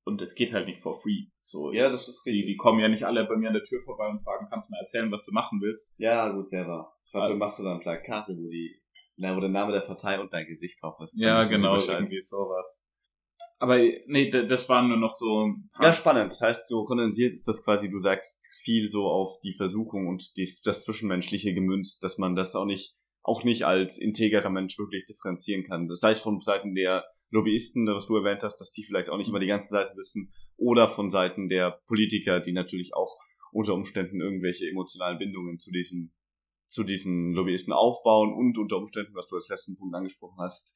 [0.07, 1.27] Und es geht halt nicht for free.
[1.39, 2.45] So, ja, das ist richtig.
[2.45, 4.69] Die, die kommen ja nicht alle bei mir an der Tür vorbei und fragen, kannst
[4.69, 5.93] du mir erzählen, was du machen willst?
[5.99, 6.93] Ja, gut, selber.
[7.13, 8.81] Dafür also, machst du dann Plakate, wo die,
[9.17, 11.13] na, wo der Name der Partei und dein Gesicht drauf ist.
[11.17, 12.67] Ja, genau, irgendwie sowas.
[13.59, 15.53] Aber nee, das waren nur noch so.
[15.81, 16.31] Ja, spannend.
[16.31, 20.23] Das heißt, so kondensiert ist das quasi, du sagst viel so auf die Versuchung und
[20.37, 25.05] die, das Zwischenmenschliche gemünzt, dass man das auch nicht auch nicht als integrer Mensch wirklich
[25.07, 25.89] differenzieren kann.
[25.89, 29.29] Das heißt von Seiten der Lobbyisten, was du erwähnt hast, dass die vielleicht auch nicht
[29.29, 33.17] immer die ganze Seite wissen, oder von Seiten der Politiker, die natürlich auch
[33.53, 36.13] unter Umständen irgendwelche emotionalen Bindungen zu diesen,
[36.67, 40.75] zu diesen Lobbyisten aufbauen und unter Umständen, was du als letzten Punkt angesprochen hast,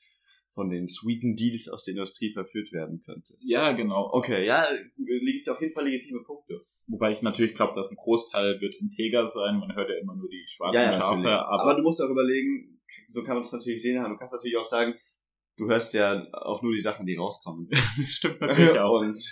[0.55, 3.35] von den sweeten Deals aus der Industrie verführt werden könnte.
[3.41, 4.11] Ja, genau.
[4.13, 6.63] Okay, ja, liegt auf jeden Fall legitime Punkte.
[6.89, 9.59] Wobei ich natürlich glaube, dass ein Großteil wird integer sein.
[9.59, 11.31] Man hört ja immer nur die schwarzen ja, ja, Schafe.
[11.31, 12.81] Aber, aber, du musst auch überlegen,
[13.13, 14.03] so kann man das natürlich sehen.
[14.03, 14.95] Du kannst natürlich auch sagen,
[15.61, 17.69] du hörst ja auch nur die Sachen, die rauskommen.
[17.71, 19.01] das stimmt natürlich auch.
[19.01, 19.23] Und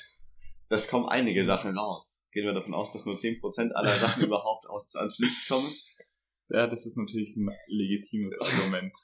[0.69, 2.23] das kommen einige Sachen raus.
[2.33, 5.73] Gehen wir davon aus, dass nur 10% aller Sachen überhaupt aus, ans Licht kommen.
[6.51, 8.95] Ja, das ist natürlich ein legitimes Argument.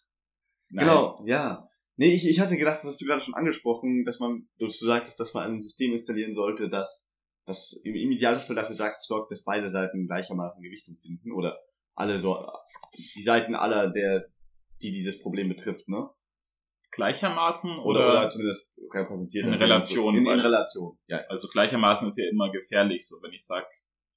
[0.68, 0.86] Nein.
[0.86, 1.66] Genau, ja.
[1.96, 5.18] Nee, ich, ich hatte gedacht, das hast du gerade schon angesprochen, dass man, du sagtest,
[5.18, 7.04] dass man ein System installieren sollte, das
[7.46, 11.58] das im, im Idealfall dafür sagt, sorgt, dass beide Seiten gleichermaßen Gewichtung finden oder
[11.94, 12.38] alle so
[13.14, 14.24] die Seiten aller der
[14.80, 16.08] die dieses Problem betrifft, ne?
[16.94, 20.16] Gleichermaßen oder, oder, zumindest repräsentiert in Relation.
[20.16, 21.18] In, in Relation, ja.
[21.28, 23.66] Also gleichermaßen ist ja immer gefährlich, so wenn ich sag,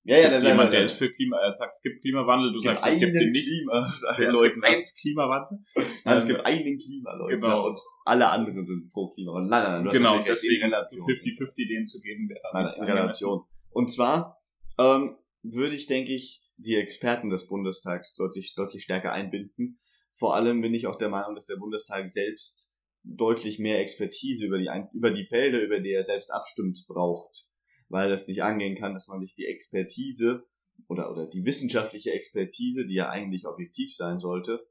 [0.04, 2.86] ja, ja, jemand, nein, der ist für Klima, er sagt, es gibt Klimawandel, du sagst,
[2.86, 3.46] es gibt den nicht.
[3.46, 5.60] Klima, ja, es gibt eins Klimawandel.
[6.06, 7.68] Nein, es gibt einen Klimaleugner genau.
[7.68, 9.50] und alle anderen sind pro Klimawandel.
[9.50, 13.44] Nein, nein, nein, genau, deswegen 50-50 denen zu geben nein, in Relation.
[13.72, 14.38] Und zwar
[14.80, 19.80] ähm, würde ich, denke ich, die Experten des Bundestags deutlich, deutlich stärker einbinden.
[20.18, 24.58] Vor allem bin ich auch der Meinung, dass der Bundestag selbst deutlich mehr Expertise über
[24.58, 27.46] die, über die Felder, über die er selbst abstimmt, braucht.
[27.90, 30.46] Weil das nicht angehen kann, dass man sich die Expertise
[30.88, 34.68] oder, oder die wissenschaftliche Expertise, die ja eigentlich objektiv sein sollte,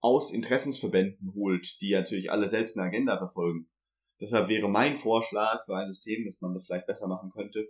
[0.00, 3.68] aus Interessensverbänden holt, die natürlich alle selbst eine Agenda verfolgen.
[4.20, 7.68] Deshalb wäre mein Vorschlag für ein System, dass man das vielleicht besser machen könnte,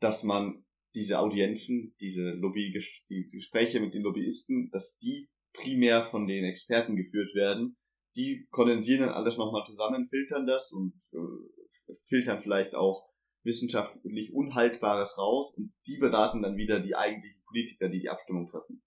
[0.00, 2.72] dass man diese Audienzen, diese Lobby,
[3.08, 7.76] die Gespräche mit den Lobbyisten, dass die primär von den Experten geführt werden.
[8.16, 13.08] Die kondensieren dann alles nochmal zusammen, filtern das und äh, filtern vielleicht auch
[13.44, 18.82] wissenschaftlich Unhaltbares raus und die beraten dann wieder die eigentlichen Politiker, die die Abstimmung treffen.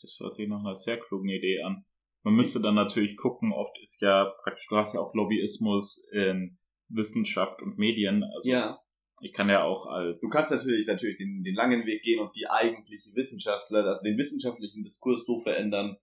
[0.00, 1.84] Das hört sich nach einer sehr klugen Idee an.
[2.24, 6.58] Man müsste dann natürlich gucken, oft ist ja praktisch, du hast ja auch Lobbyismus in
[6.88, 8.24] Wissenschaft und Medien.
[8.24, 8.78] Also ja.
[9.20, 10.20] Ich kann ja auch als.
[10.20, 14.18] Du kannst natürlich natürlich den, den langen Weg gehen und die eigentlichen Wissenschaftler, also den
[14.18, 15.96] wissenschaftlichen Diskurs so verändern,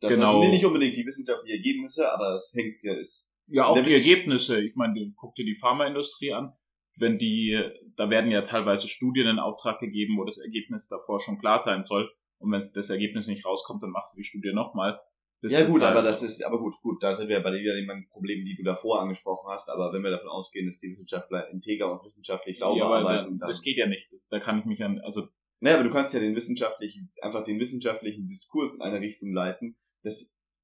[0.00, 0.42] dass genau.
[0.42, 3.24] das nicht unbedingt die wissenschaftlichen Ergebnisse, aber es hängt ja ist.
[3.46, 4.60] Ja, auch die Ergebnisse.
[4.60, 6.52] Ich meine, guck dir die Pharmaindustrie an.
[6.96, 7.60] Wenn die,
[7.96, 11.82] da werden ja teilweise Studien in Auftrag gegeben, wo das Ergebnis davor schon klar sein
[11.82, 12.10] soll.
[12.38, 15.00] Und wenn das Ergebnis nicht rauskommt, dann machst du die Studie nochmal.
[15.42, 18.56] Ja gut, aber das ist, aber gut, gut, da sind wir bei den Problemen, die
[18.56, 22.58] du davor angesprochen hast, aber wenn wir davon ausgehen, dass die Wissenschaftler integer und wissenschaftlich
[22.58, 25.28] sauber ja, arbeiten, dann, das geht ja nicht, das, da kann ich mich an, also.
[25.62, 29.76] Naja, aber du kannst ja den wissenschaftlichen, einfach den wissenschaftlichen Diskurs in eine Richtung leiten,
[30.02, 30.14] dass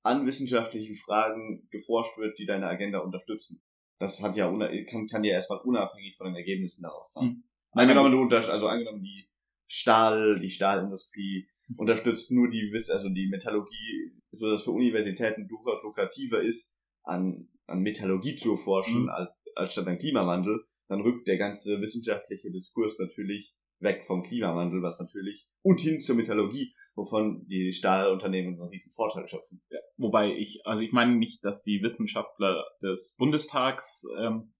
[0.03, 3.61] an wissenschaftlichen Fragen geforscht wird, die deine Agenda unterstützen.
[3.99, 4.51] Das hat ja,
[4.91, 7.25] kann, kann ja erstmal unabhängig von den Ergebnissen daraus sein.
[7.25, 7.45] Mhm.
[7.73, 9.29] Angenommen, du unter, also angenommen die
[9.67, 16.43] Stahl, die Stahlindustrie unterstützt nur die also die Metallurgie, so dass für Universitäten durchaus lukrativer
[16.43, 16.71] ist,
[17.05, 19.09] an, an Metallurgie zu forschen, mhm.
[19.09, 24.83] als, als statt an Klimawandel, dann rückt der ganze wissenschaftliche Diskurs natürlich weg vom Klimawandel,
[24.83, 29.61] was natürlich, und hin zur Metallurgie, wovon die Stahlunternehmen einen riesen Vorteil schöpfen.
[29.69, 34.55] Ja, wobei ich, also ich meine nicht, dass die Wissenschaftler des Bundestags ähm,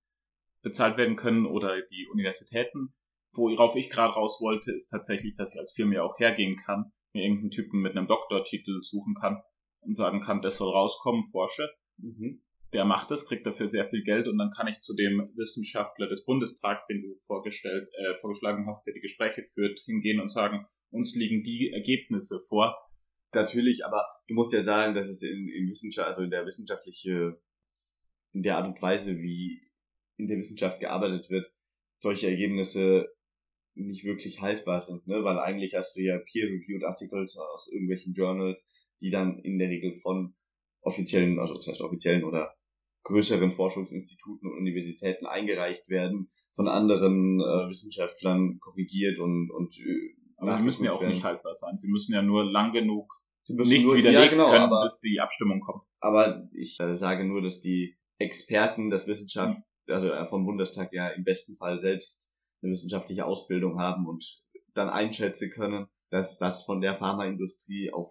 [0.63, 2.93] bezahlt werden können oder die Universitäten.
[3.33, 6.93] Worauf ich gerade raus wollte, ist tatsächlich, dass ich als Firma ja auch hergehen kann
[7.17, 9.43] mir irgendeinen Typen mit einem Doktortitel suchen kann
[9.81, 11.71] und sagen kann, das soll rauskommen, forsche.
[11.99, 12.43] Mhm.
[12.73, 16.09] Der macht das, kriegt dafür sehr viel Geld und dann kann ich zu dem Wissenschaftler
[16.09, 20.67] des Bundestags, den du vorgestellt, äh, vorgeschlagen hast, der die Gespräche führt, hingehen und sagen,
[20.91, 22.77] uns liegen die Ergebnisse vor.
[23.33, 27.39] Natürlich, aber du musst ja sagen, dass es in, in Wissenschaft, also in der wissenschaftliche,
[28.33, 29.63] in der Art und Weise, wie
[30.17, 31.47] in der Wissenschaft gearbeitet wird,
[32.01, 33.09] solche Ergebnisse
[33.75, 35.23] nicht wirklich haltbar sind, ne?
[35.23, 38.65] Weil eigentlich hast du ja peer-reviewed Articles aus irgendwelchen Journals,
[39.01, 40.35] die dann in der Regel von
[40.83, 42.55] offiziellen, also das heißt offiziellen oder
[43.05, 50.59] größeren Forschungsinstituten und Universitäten eingereicht werden, von anderen äh, Wissenschaftlern korrigiert und und äh, aber
[50.59, 51.13] sie müssen ja auch werden.
[51.13, 51.79] nicht haltbar sein.
[51.79, 53.11] Sie müssen ja nur lang genug
[53.49, 55.83] nicht nur, widerlegt ja, genau, können, aber, bis die Abstimmung kommt.
[56.01, 59.95] Aber ich äh, sage nur, dass die Experten das Wissenschaft, hm.
[59.95, 62.33] also äh, vom Bundestag ja im besten Fall selbst
[62.63, 64.25] eine wissenschaftliche Ausbildung haben und
[64.75, 68.09] dann einschätzen können, dass das von der Pharmaindustrie auf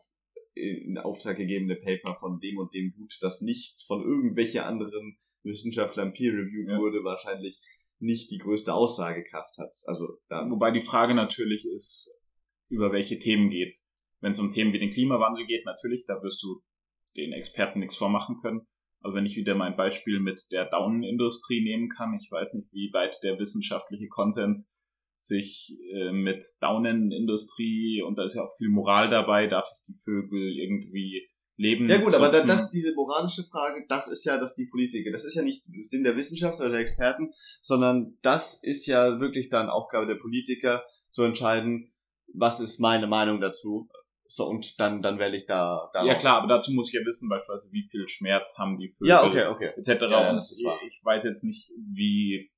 [0.56, 6.14] in Auftrag gegebene Paper von dem und dem Gut, das nicht von irgendwelche anderen Wissenschaftlern
[6.14, 6.78] peer-reviewed ja.
[6.78, 7.60] wurde, wahrscheinlich
[8.00, 9.72] nicht die größte Aussagekraft hat.
[9.86, 12.10] Also da Wobei die Frage natürlich ist,
[12.70, 13.88] über welche Themen geht's.
[14.22, 16.62] Wenn es um Themen wie den Klimawandel geht, natürlich, da wirst du
[17.16, 18.62] den Experten nichts vormachen können.
[19.02, 22.92] Aber wenn ich wieder mein Beispiel mit der Daunenindustrie nehmen kann, ich weiß nicht, wie
[22.92, 24.68] weit der wissenschaftliche Konsens
[25.18, 30.00] sich äh, mit Daunenindustrie und da ist ja auch viel Moral dabei, darf ich die
[30.04, 31.90] Vögel irgendwie leben.
[31.90, 35.24] Ja gut, aber da, das diese moralische Frage, das ist ja, dass die Politiker, das
[35.24, 39.70] ist ja nicht Sinn der Wissenschaft oder der Experten, sondern das ist ja wirklich dann
[39.70, 41.92] Aufgabe der Politiker zu entscheiden,
[42.34, 43.90] was ist meine Meinung dazu
[44.36, 46.04] so, und dann, dann wähle ich da, da.
[46.04, 49.08] Ja, klar, aber dazu muss ich ja wissen, beispielsweise, wie viel Schmerz haben die Vögel.
[49.08, 49.72] Ja, okay, okay.
[49.78, 50.02] Etc.
[50.02, 52.52] Ja, und ich, ich weiß jetzt nicht, wie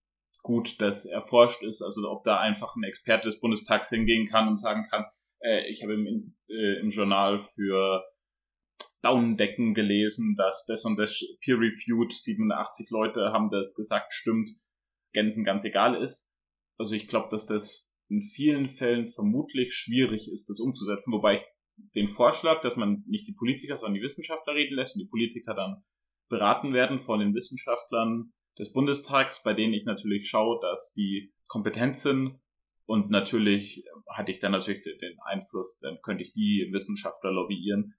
[0.43, 4.57] gut das erforscht ist, also ob da einfach ein Experte des Bundestags hingehen kann und
[4.57, 5.05] sagen kann,
[5.41, 8.03] äh, ich habe im, äh, im Journal für
[9.01, 14.49] Daunendecken gelesen, dass das und das peer-reviewed 87 Leute haben das gesagt, stimmt,
[15.13, 16.27] Gänsen ganz egal ist.
[16.77, 21.45] Also ich glaube, dass das in vielen Fällen vermutlich schwierig ist, das umzusetzen, wobei ich
[21.95, 25.53] den Vorschlag, dass man nicht die Politiker, sondern die Wissenschaftler reden lässt und die Politiker
[25.53, 25.83] dann
[26.29, 31.97] beraten werden von den Wissenschaftlern des Bundestags, bei denen ich natürlich schaue, dass die kompetent
[31.97, 32.39] sind
[32.85, 37.95] und natürlich hatte ich dann natürlich den Einfluss, dann könnte ich die Wissenschaftler lobbyieren.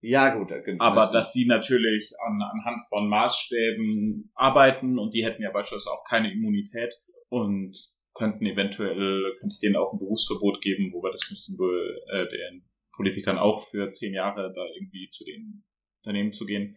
[0.00, 0.48] Ja, gut.
[0.64, 0.84] Genau.
[0.84, 6.04] Aber dass die natürlich an, anhand von Maßstäben arbeiten und die hätten ja beispielsweise auch
[6.08, 6.94] keine Immunität
[7.28, 7.76] und
[8.14, 12.64] könnten eventuell, könnte ich denen auch ein Berufsverbot geben, wobei das müssten wir äh, den
[12.94, 15.64] Politikern auch für zehn Jahre da irgendwie zu den
[16.02, 16.76] Unternehmen zu gehen.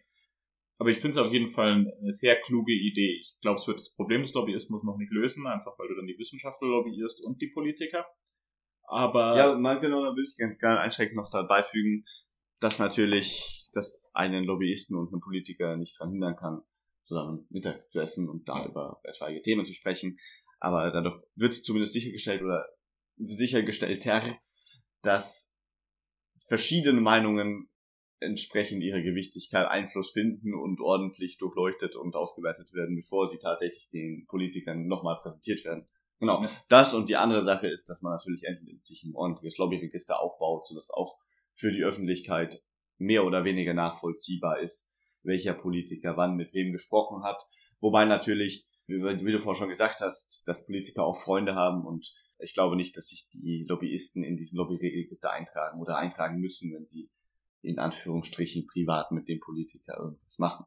[0.81, 3.19] Aber ich finde es auf jeden Fall eine sehr kluge Idee.
[3.19, 6.07] Ich glaube, es wird das Problem des Lobbyismus noch nicht lösen, einfach weil du dann
[6.07, 8.03] die Wissenschaftler lobbyierst und die Politiker.
[8.87, 9.37] Aber.
[9.37, 12.03] Ja, man genau, da würde ich gerne einschränkend noch dabei fügen,
[12.61, 16.61] dass natürlich das einen Lobbyisten und einen Politiker nicht daran hindern kann,
[17.05, 20.17] zusammen Mittag zu essen und da über etwaige Themen zu sprechen.
[20.59, 22.65] Aber dadurch wird zumindest sichergestellt oder
[23.17, 24.35] sichergestellter,
[25.03, 25.31] dass
[26.47, 27.70] verschiedene Meinungen
[28.21, 34.25] entsprechend ihrer Gewichtigkeit Einfluss finden und ordentlich durchleuchtet und ausgewertet werden, bevor sie tatsächlich den
[34.27, 35.87] Politikern nochmal präsentiert werden.
[36.19, 36.45] Genau.
[36.69, 40.91] Das und die andere Sache ist, dass man natürlich endlich ein ordentliches Lobbyregister aufbaut, sodass
[40.91, 41.17] auch
[41.55, 42.61] für die Öffentlichkeit
[42.99, 44.87] mehr oder weniger nachvollziehbar ist,
[45.23, 47.41] welcher Politiker wann mit wem gesprochen hat.
[47.79, 52.07] Wobei natürlich, wie, wie du vorhin schon gesagt hast, dass Politiker auch Freunde haben und
[52.37, 56.85] ich glaube nicht, dass sich die Lobbyisten in diesen Lobbyregister eintragen oder eintragen müssen, wenn
[56.85, 57.09] sie
[57.61, 60.65] in Anführungsstrichen privat mit dem Politiker irgendwas machen.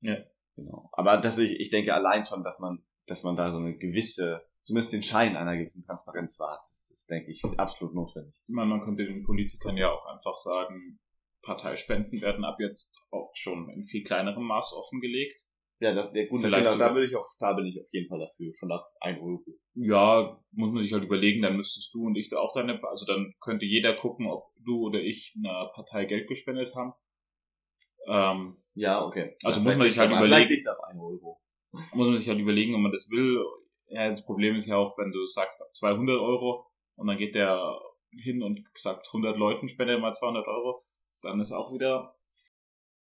[0.00, 0.16] Ja.
[0.56, 0.88] Genau.
[0.92, 4.42] Aber das, ich, ich denke allein schon, dass man, dass man da so eine gewisse,
[4.64, 8.34] zumindest den Schein einer gewissen Transparenz wahrt, das, das denke ich absolut notwendig.
[8.48, 10.98] Ich meine, man könnte den Politikern ja auch einfach sagen,
[11.42, 15.40] Parteispenden werden ab jetzt auch schon in viel kleinerem Maß offengelegt.
[15.78, 18.08] Ja, das, der gut, Vielleicht genau, da würde ich auf, da bin ich auf jeden
[18.08, 19.44] Fall dafür, schon ab 1 Euro.
[19.74, 23.04] Ja, muss man sich halt überlegen, dann müsstest du und ich da auch deine, also
[23.04, 26.94] dann könnte jeder gucken, ob du oder ich einer Partei Geld gespendet haben.
[28.08, 29.36] Ähm, ja, okay.
[29.42, 30.50] Also ja, muss man sich halt überlegen.
[30.50, 31.40] Nicht ab 1 Euro.
[31.72, 33.44] Muss man sich halt überlegen, ob man das will.
[33.88, 37.34] Ja, das Problem ist ja auch, wenn du sagst ab 200 Euro und dann geht
[37.34, 37.78] der
[38.12, 40.84] hin und sagt 100 Leuten spende mal 200 Euro,
[41.22, 42.15] dann ist auch wieder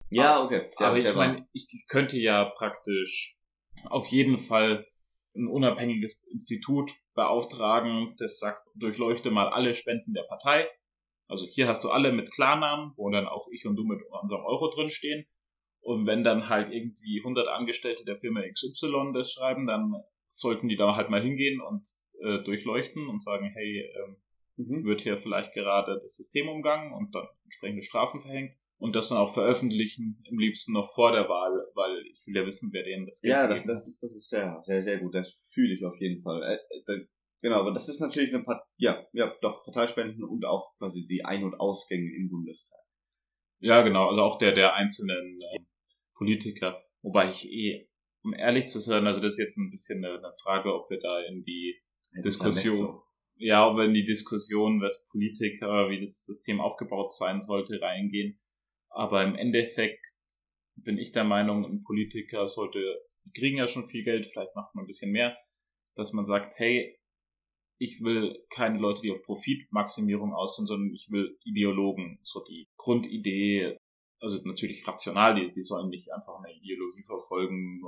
[0.09, 0.71] ja, okay.
[0.77, 3.35] Sehr aber ich meine, ich könnte ja praktisch
[3.85, 4.85] auf jeden Fall
[5.35, 10.67] ein unabhängiges Institut beauftragen, das sagt, durchleuchte mal alle Spenden der Partei.
[11.27, 14.43] Also hier hast du alle mit Klarnamen, wo dann auch ich und du mit unserem
[14.45, 15.25] Euro drin stehen.
[15.81, 19.93] Und wenn dann halt irgendwie 100 Angestellte der Firma XY das schreiben, dann
[20.29, 21.87] sollten die da halt mal hingehen und
[22.21, 24.17] äh, durchleuchten und sagen, hey, ähm,
[24.57, 24.85] mhm.
[24.85, 29.17] wird hier vielleicht gerade das System umgangen und dann entsprechende Strafen verhängt und das dann
[29.17, 33.05] auch veröffentlichen, im liebsten noch vor der Wahl, weil ich will ja wissen, wer denen
[33.05, 35.13] das Geld Ja, das, das, ist, das ist sehr, sehr, sehr gut.
[35.13, 36.41] Das fühle ich auf jeden Fall.
[36.43, 37.05] Äh, äh,
[37.41, 41.25] genau, aber das ist natürlich eine Part ja, ja, doch, Parteispenden und auch quasi die
[41.25, 42.79] Ein- und Ausgänge im Bundestag.
[43.59, 45.59] Ja, genau, also auch der, der einzelnen äh,
[46.15, 46.81] Politiker.
[47.01, 47.89] Wobei ich eh,
[48.23, 50.99] um ehrlich zu sein, also das ist jetzt ein bisschen eine, eine Frage, ob wir
[50.99, 51.75] da in die
[52.13, 53.03] ja, Diskussion, so.
[53.35, 58.39] ja, ob wir in die Diskussion, was Politiker, wie das System aufgebaut sein sollte, reingehen
[58.89, 60.03] aber im Endeffekt
[60.75, 62.79] bin ich der Meinung, ein Politiker sollte,
[63.25, 65.37] die kriegen ja schon viel Geld, vielleicht macht man ein bisschen mehr,
[65.95, 66.97] dass man sagt, hey,
[67.79, 72.67] ich will keine Leute, die auf Profitmaximierung aus sind, sondern ich will Ideologen, so die
[72.77, 73.77] Grundidee,
[74.19, 77.81] also natürlich rational, die, die sollen nicht einfach eine Ideologie verfolgen,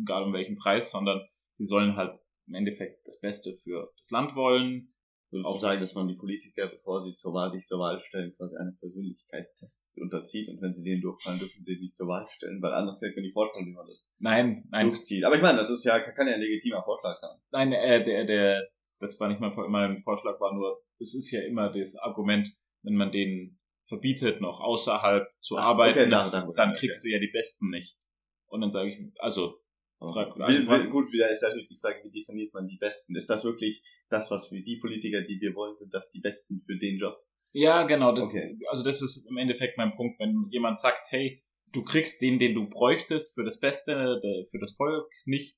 [0.00, 1.20] egal um welchen Preis, sondern
[1.58, 4.92] die sollen halt im Endeffekt das Beste für das Land wollen.
[5.32, 8.34] Und auch sagen, dass man die Politiker, bevor sie zur Wahl, sich zur Wahl stellen,
[8.36, 12.26] quasi einen Persönlichkeitstest unterzieht und wenn sie den durchfallen, dürfen sie sich nicht zur Wahl
[12.34, 14.90] stellen, weil anders kann ich mir nicht vorstellen, wie man das nein, nein.
[14.90, 15.24] durchzieht.
[15.24, 17.38] Aber ich meine, das ist ja, kann ja ein legitimer Vorschlag sein.
[17.52, 21.42] Nein, äh, der, der, das war nicht mein, mein Vorschlag, war nur, es ist ja
[21.42, 22.48] immer das Argument,
[22.82, 27.08] wenn man denen verbietet, noch außerhalb zu Ach, arbeiten, okay, dann, dann, dann kriegst okay.
[27.08, 27.96] du ja die Besten nicht.
[28.48, 29.60] Und dann sage ich, also
[30.00, 33.14] Also, wie, gut, wieder ist natürlich die Frage, wie definiert man die Besten?
[33.16, 36.62] Ist das wirklich das, was wir, die Politiker, die wir wollen, sind das die Besten
[36.66, 37.18] für den Job?
[37.52, 38.14] Ja, genau.
[38.14, 38.58] Das, okay.
[38.70, 42.54] Also das ist im Endeffekt mein Punkt, wenn jemand sagt, hey, du kriegst den, den
[42.54, 45.56] du bräuchtest für das Beste, für das Volk nicht,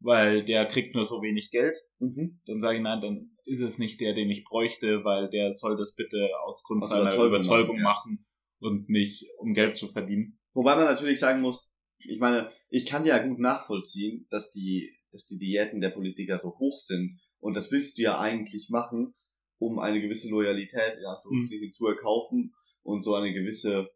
[0.00, 2.40] weil der kriegt nur so wenig Geld, mhm.
[2.46, 5.76] dann sage ich, nein, dann ist es nicht der, den ich bräuchte, weil der soll
[5.76, 8.26] das bitte aus Grund seiner Überzeugung, machen,
[8.60, 8.68] ja.
[8.68, 10.38] und nicht um Geld zu verdienen.
[10.52, 11.73] Wobei man natürlich sagen muss,
[12.06, 16.58] ich meine, ich kann ja gut nachvollziehen, dass die, dass die Diäten der Politiker so
[16.58, 17.20] hoch sind.
[17.40, 19.14] Und das willst du ja eigentlich machen,
[19.58, 21.72] um eine gewisse Loyalität ja, so mhm.
[21.72, 23.90] zu erkaufen und so eine gewisse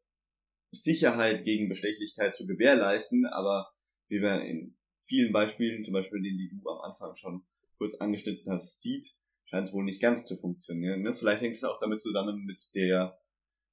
[0.71, 3.69] Sicherheit gegen Bestechlichkeit zu gewährleisten, aber
[4.09, 7.43] wie wir in vielen Beispielen, zum Beispiel den, die du am Anfang schon
[7.79, 9.07] kurz angeschnitten hast, sieht,
[9.47, 11.03] scheint es wohl nicht ganz zu funktionieren.
[11.03, 11.15] Ne?
[11.15, 13.19] Vielleicht hängt es auch damit zusammen mit der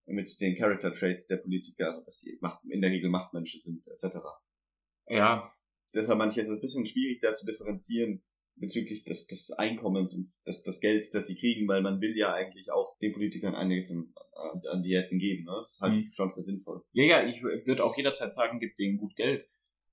[0.06, 3.88] mit den Character Traits der Politiker, also dass sie Macht, in der Regel Machtmenschen sind,
[3.88, 4.18] etc.
[5.08, 5.52] Ja.
[5.94, 8.22] Deshalb manchmal ist es ein bisschen schwierig, da zu differenzieren,
[8.58, 12.34] bezüglich des, des Einkommens und des, des Gelds, das sie kriegen, weil man will ja
[12.34, 14.14] eigentlich auch den Politikern einiges an,
[14.72, 15.46] an Diäten geben.
[15.46, 15.54] Ne?
[15.62, 16.12] Das halte ich mhm.
[16.12, 16.82] schon für sinnvoll.
[16.94, 19.46] Ja, ja, ich würde auch jederzeit sagen, gibt denen gut Geld.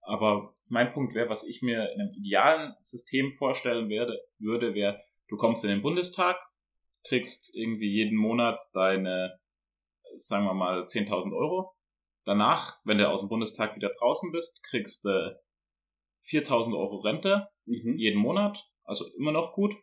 [0.02, 5.00] Aber mein Punkt wäre, was ich mir in einem idealen System vorstellen werde, würde, wäre,
[5.28, 6.36] du kommst in den Bundestag,
[7.06, 9.38] kriegst irgendwie jeden Monat deine,
[10.16, 11.74] sagen wir mal, 10.000 Euro
[12.24, 15.40] Danach, wenn du aus dem Bundestag wieder draußen bist, kriegst du
[16.28, 17.96] 4000 Euro Rente mhm.
[17.96, 19.74] jeden Monat, also immer noch gut.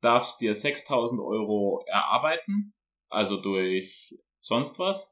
[0.00, 2.74] Darfst dir 6000 Euro erarbeiten,
[3.08, 5.08] also durch sonst was.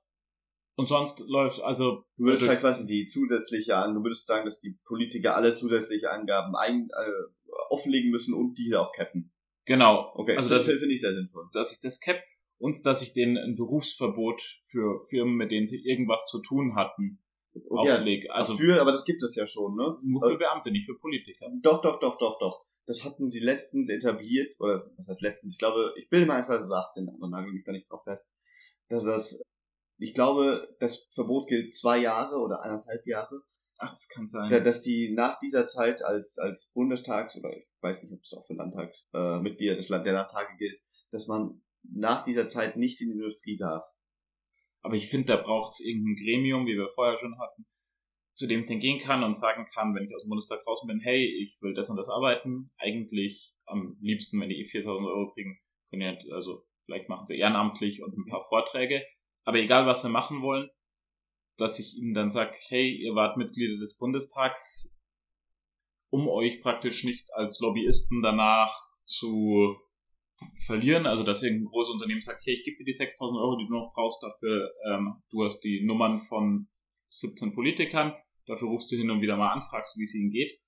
[0.77, 2.05] Und sonst läuft, also.
[2.17, 6.11] Du würdest halt quasi die zusätzliche an, du würdest sagen, dass die Politiker alle zusätzliche
[6.11, 9.31] Angaben ein, äh, offenlegen müssen und diese auch cappen.
[9.67, 10.11] Genau.
[10.15, 11.49] Okay, also das, das finde ich sehr sinnvoll.
[11.53, 12.17] Dass ich das cap
[12.61, 17.19] und dass ich denen ein Berufsverbot für Firmen, mit denen sie irgendwas zu tun hatten,
[17.55, 17.93] okay.
[17.93, 18.33] auflege.
[18.33, 19.97] Also für, aber das gibt es ja schon, ne?
[20.03, 21.51] Nur für also Beamte, nicht für Politiker.
[21.63, 22.65] Doch, doch, doch, doch, doch.
[22.87, 25.55] Das hatten sie letztens etabliert, oder was heißt letztens?
[25.55, 28.25] Ich glaube, ich bilde mal einfach 2018, aber nagel mich da nicht drauf fest,
[28.89, 29.43] dass das,
[29.99, 33.43] ich glaube, das Verbot gilt zwei Jahre oder eineinhalb Jahre.
[33.79, 34.63] Ach, das kann sein.
[34.65, 38.47] dass die nach dieser Zeit als, als Bundestags- oder ich weiß nicht, ob es auch
[38.47, 40.79] für Landtagsmitglieder äh, des Land der Nachtage gilt,
[41.13, 43.85] dass man nach dieser Zeit nicht in die Industrie darf.
[44.83, 47.67] Aber ich finde, da braucht es irgendein Gremium, wie wir vorher schon hatten,
[48.35, 50.87] zu dem ich dann gehen kann und sagen kann, wenn ich aus dem Bundestag draußen
[50.87, 52.71] bin, hey, ich will das und das arbeiten.
[52.79, 55.61] Eigentlich am liebsten, wenn die 4000 Euro kriegen,
[55.91, 59.05] können ja, also vielleicht machen sie ehrenamtlich und ein paar Vorträge.
[59.45, 60.71] Aber egal, was sie machen wollen,
[61.57, 64.97] dass ich ihnen dann sage, hey, ihr wart Mitglieder des Bundestags,
[66.09, 68.75] um euch praktisch nicht als Lobbyisten danach
[69.05, 69.77] zu
[70.67, 73.67] verlieren, also dass irgendein großes Unternehmen sagt, hey, ich gebe dir die 6000 Euro, die
[73.67, 76.69] du noch brauchst, dafür, ähm, du hast die Nummern von
[77.09, 78.15] 17 Politikern,
[78.47, 80.59] dafür rufst du hin und wieder mal an, fragst, wie es ihnen geht.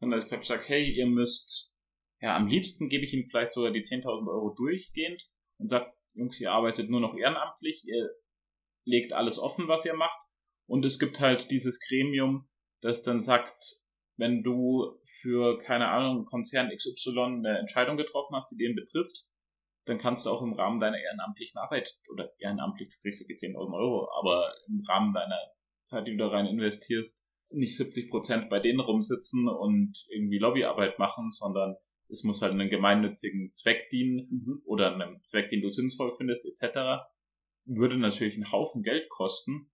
[0.00, 1.72] Und als Pep sagt, hey, ihr müsst,
[2.20, 5.22] ja, am liebsten gebe ich ihnen vielleicht sogar die 10.000 Euro durchgehend
[5.58, 8.10] und sagt, Jungs, ihr arbeitet nur noch ehrenamtlich, ihr
[8.84, 10.20] legt alles offen, was ihr macht.
[10.66, 12.48] Und es gibt halt dieses Gremium,
[12.80, 13.80] das dann sagt,
[14.16, 19.24] wenn du für, keine Ahnung, Konzern XY eine Entscheidung getroffen hast, die den betrifft,
[19.86, 23.74] dann kannst du auch im Rahmen deiner ehrenamtlichen Arbeit, oder ehrenamtlich, du kriegst ja 10.000
[23.74, 25.40] Euro, aber im Rahmen deiner
[25.86, 30.98] Zeit, die du da rein investierst, nicht 70 Prozent bei denen rumsitzen und irgendwie Lobbyarbeit
[30.98, 31.76] machen, sondern
[32.08, 34.62] es muss halt einem gemeinnützigen Zweck dienen mhm.
[34.66, 37.04] oder einem Zweck, den du sinnvoll findest, etc.
[37.64, 39.70] Würde natürlich einen Haufen Geld kosten.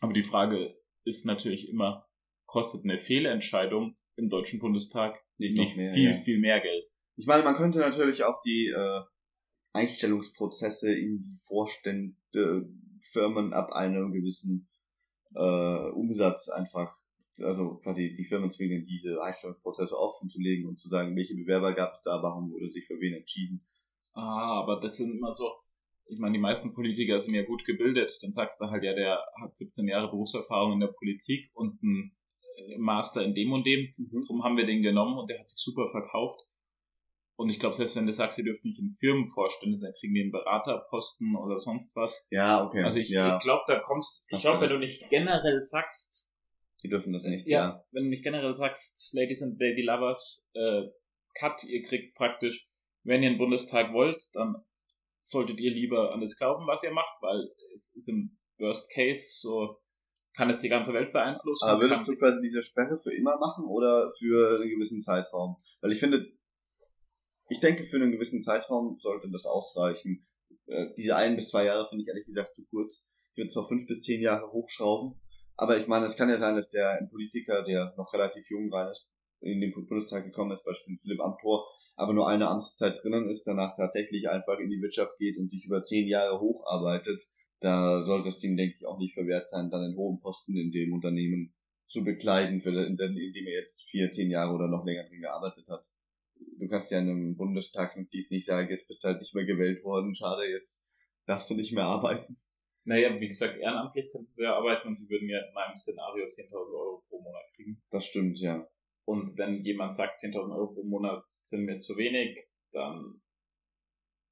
[0.00, 2.08] Aber die Frage ist natürlich immer,
[2.46, 6.18] kostet eine Fehlentscheidung im Deutschen Bundestag nicht, nicht mehr, viel, ja.
[6.22, 6.84] viel mehr Geld.
[7.16, 9.00] Ich meine, man könnte natürlich auch die äh,
[9.72, 12.14] Einstellungsprozesse in die Vorstände
[13.12, 14.68] Firmen ab einem gewissen
[15.34, 16.94] äh, Umsatz einfach,
[17.38, 21.74] also quasi die Firmen zwingen, diese Einstellungsprozesse offen zu legen und zu sagen, welche Bewerber
[21.74, 23.66] gab es da, warum wurde sich für wen entschieden.
[24.12, 25.50] Ah, aber das sind immer so,
[26.06, 29.18] ich meine, die meisten Politiker sind ja gut gebildet, dann sagst du halt, ja, der
[29.40, 32.12] hat 17 Jahre Berufserfahrung in der Politik und ein
[32.78, 33.92] Master in dem und dem.
[33.96, 34.22] Mhm.
[34.22, 36.40] Darum haben wir den genommen und der hat sich super verkauft.
[37.36, 40.12] Und ich glaube, selbst wenn du sagst, ihr dürft nicht in Firmen vorstellen, dann kriegen
[40.12, 42.14] die einen Beraterposten oder sonst was.
[42.30, 42.82] Ja, okay.
[42.82, 43.36] Also ich, ja.
[43.36, 46.30] ich glaube, da kommst, ich glaube, wenn du nicht generell sagst,
[46.82, 47.84] die dürfen das nicht, ja, ja.
[47.92, 50.82] Wenn du nicht generell sagst, Ladies and Lady Lovers, äh,
[51.38, 52.68] Cut, ihr kriegt praktisch,
[53.04, 54.56] wenn ihr einen Bundestag wollt, dann
[55.22, 59.22] solltet ihr lieber an das glauben, was ihr macht, weil es ist im Worst Case
[59.40, 59.78] so,
[60.40, 61.68] kann es die ganze Welt beeinflussen.
[61.68, 65.56] Aber würdest du quasi diese Sperre für immer machen oder für einen gewissen Zeitraum?
[65.82, 66.32] Weil ich finde,
[67.50, 70.26] ich denke, für einen gewissen Zeitraum sollte das ausreichen.
[70.66, 73.04] Äh, diese ein bis zwei Jahre finde ich ehrlich gesagt zu kurz.
[73.32, 75.20] Ich würde es auf fünf bis zehn Jahre hochschrauben.
[75.58, 78.72] Aber ich meine, es kann ja sein, dass der ein Politiker, der noch relativ jung
[78.72, 79.06] rein ist,
[79.40, 81.66] in den Bundestag gekommen ist, beispielsweise Philipp Amthor,
[81.96, 85.66] aber nur eine Amtszeit drinnen ist, danach tatsächlich einfach in die Wirtschaft geht und sich
[85.66, 87.22] über zehn Jahre hocharbeitet
[87.60, 90.72] da sollte es ihm, denke ich, auch nicht verwehrt sein, dann einen hohen Posten in
[90.72, 91.54] dem Unternehmen
[91.88, 95.20] zu bekleiden, für, in, in dem er jetzt vier, zehn Jahre oder noch länger drin
[95.20, 95.84] gearbeitet hat.
[96.58, 100.14] Du kannst ja einem Bundestagsmitglied nicht sagen, jetzt bist du halt nicht mehr gewählt worden,
[100.14, 100.82] schade, jetzt
[101.26, 102.36] darfst du nicht mehr arbeiten.
[102.84, 106.24] Naja, wie gesagt, ehrenamtlich könnten sie ja arbeiten und sie würden ja in meinem Szenario
[106.24, 107.82] 10.000 Euro pro Monat kriegen.
[107.90, 108.66] Das stimmt, ja.
[109.04, 112.38] Und wenn jemand sagt, 10.000 Euro pro Monat sind mir zu wenig,
[112.72, 113.20] dann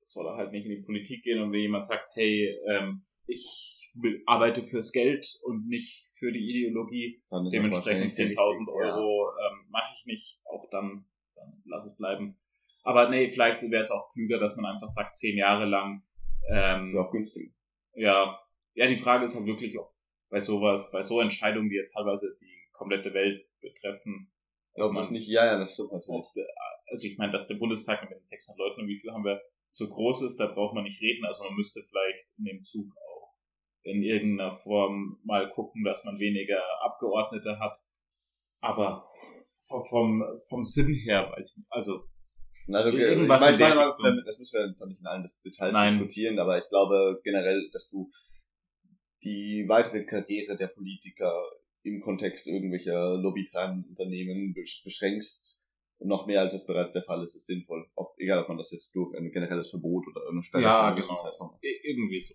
[0.02, 3.94] soll er halt nicht in die Politik gehen und wenn jemand sagt, hey, ähm, ich
[4.26, 7.22] arbeite fürs Geld und nicht für die Ideologie.
[7.52, 9.50] Dementsprechend 10.000 Euro ja.
[9.50, 10.40] ähm, mache ich nicht.
[10.44, 11.04] Auch dann,
[11.36, 12.38] dann lass es bleiben.
[12.82, 16.02] Aber nee, vielleicht wäre es auch klüger, dass man einfach sagt, zehn Jahre lang.
[16.50, 17.52] Ähm, ja, günstig.
[17.94, 18.40] Ja,
[18.74, 19.92] ja, die Frage ist halt wirklich, ob
[20.30, 24.30] bei sowas, bei so Entscheidungen, die ja teilweise die komplette Welt betreffen.
[24.76, 26.24] Ja, man, nicht, ja, ja, das stimmt natürlich.
[26.86, 29.88] also ich meine, dass der Bundestag mit den 600 Leuten, wie viel haben wir, so
[29.88, 31.24] groß ist, da braucht man nicht reden.
[31.26, 32.86] Also man müsste vielleicht in dem Zug
[33.88, 37.76] in irgendeiner Form mal gucken, dass man weniger Abgeordnete hat.
[38.60, 39.08] Aber
[39.90, 42.04] vom, vom Sinn her, weiß ich nicht, also
[42.70, 45.98] also, irgendwas ich meine, meine, das müssen wir jetzt noch nicht in allen Details Nein.
[45.98, 48.10] diskutieren, aber ich glaube generell, dass du
[49.24, 51.32] die weitere Karriere der Politiker
[51.82, 55.58] im Kontext irgendwelcher lobbytreibenden Unternehmen beschränkst,
[56.00, 57.86] noch mehr als es bereits der Fall ist, ist sinnvoll.
[57.96, 61.16] Ob, egal, ob man das jetzt durch ein generelles Verbot oder irgendeine Sperre ja, genau.
[61.16, 61.58] Zeitraum.
[61.60, 62.34] Irgendwie so.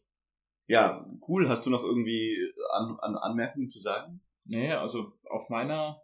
[0.68, 1.50] Ja, cool.
[1.50, 2.38] Hast du noch irgendwie
[2.72, 4.22] an, an Anmerkungen zu sagen?
[4.46, 6.02] Nee, also auf meiner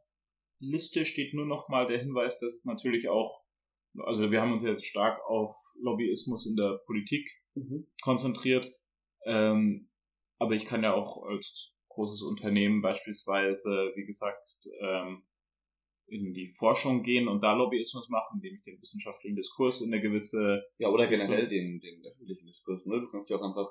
[0.60, 3.42] Liste steht nur noch mal der Hinweis, dass es natürlich auch,
[3.98, 7.88] also wir haben uns jetzt stark auf Lobbyismus in der Politik mhm.
[8.02, 8.70] konzentriert,
[9.26, 9.90] ähm,
[10.38, 14.44] aber ich kann ja auch als großes Unternehmen beispielsweise, wie gesagt,
[14.82, 15.24] ähm,
[16.08, 20.02] in die Forschung gehen und da Lobbyismus machen, indem ich den wissenschaftlichen Diskurs in eine
[20.02, 23.00] gewisse ja oder generell den den öffentlichen Diskurs, ne?
[23.00, 23.70] Du kannst ja auch einfach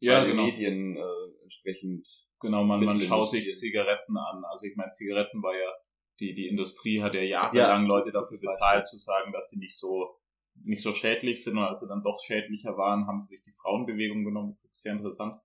[0.00, 0.46] ja, genau.
[0.46, 2.06] Medien äh, entsprechend
[2.40, 4.44] genau man man schaut sich Zigaretten an.
[4.44, 5.72] Also ich meine Zigaretten war ja
[6.18, 9.78] die die Industrie hat ja jahrelang ja, Leute dafür bezahlt zu sagen, dass die nicht
[9.78, 10.16] so
[10.62, 13.54] nicht so schädlich sind und als sie dann doch schädlicher waren, haben sie sich die
[13.62, 14.58] Frauenbewegung genommen.
[14.72, 15.40] Sehr interessant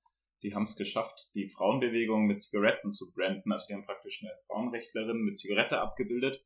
[0.46, 3.52] die haben es geschafft, die Frauenbewegung mit Zigaretten zu branden.
[3.52, 6.40] Also die haben praktisch eine Frauenrechtlerin mit Zigarette abgebildet.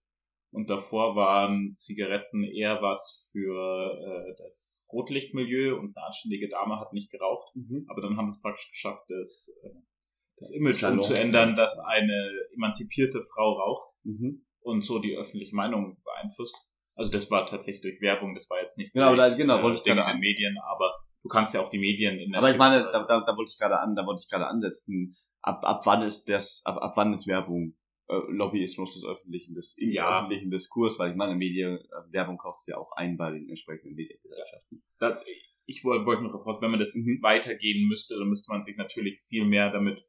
[0.51, 6.93] Und davor waren Zigaretten eher was für äh, das Rotlichtmilieu und eine anständige Dame hat
[6.93, 7.55] nicht geraucht.
[7.55, 7.85] Mhm.
[7.89, 9.69] Aber dann haben sie es praktisch geschafft, das, äh,
[10.37, 10.99] das Image Salon.
[10.99, 14.45] umzuändern, dass eine emanzipierte Frau raucht mhm.
[14.61, 16.57] und so die öffentliche Meinung beeinflusst.
[16.95, 19.83] Also das war tatsächlich durch Werbung, das war jetzt nicht genau, durch, genau, wollte ich
[19.83, 20.91] Dinge in den Medien, aber
[21.23, 23.51] du kannst ja auch die Medien in der Aber ich meine, da, da, da wollte
[23.53, 26.93] ich gerade an, da wollte ich gerade ansetzen, ab, ab wann ist das, ab, ab
[26.97, 27.78] wann ist Werbung äh,
[28.15, 30.19] Lobbyismus des öffentlichen, des im ja.
[30.19, 33.95] öffentlichen Diskurs, weil ich meine, Medien, äh, Werbung kaufst ja auch ein bei den entsprechenden
[33.95, 34.81] Mediengesellschaften.
[35.65, 37.19] ich wollte wollte noch raus, wenn man das mhm.
[37.21, 40.03] weitergehen müsste, dann müsste man sich natürlich viel mehr damit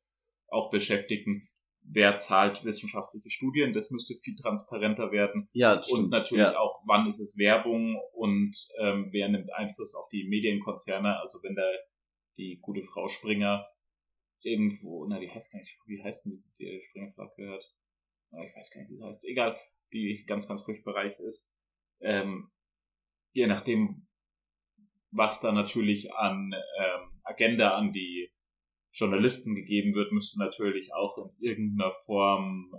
[0.49, 1.49] auch beschäftigen,
[1.83, 5.49] wer zahlt wissenschaftliche Studien, das müsste viel transparenter werden.
[5.53, 6.11] Ja, und stimmt.
[6.11, 6.59] natürlich ja.
[6.59, 11.21] auch, wann ist es Werbung und ähm, wer nimmt Einfluss auf die Medienkonzerne.
[11.21, 11.69] Also wenn da
[12.37, 13.67] die gute Frau Springer
[14.43, 17.65] irgendwo, na die heißt gar nicht, wie heißt denn die, die Springer Verlag gehört?
[18.31, 19.25] Na, ich weiß gar nicht, wie sie heißt.
[19.25, 19.59] Egal,
[19.93, 21.53] die ganz, ganz furchtbar reich ist.
[22.01, 22.51] Ähm,
[23.33, 24.07] je nachdem,
[25.11, 28.31] was da natürlich an ähm, Agenda an die
[28.93, 32.73] Journalisten gegeben wird, müsste natürlich auch in irgendeiner Form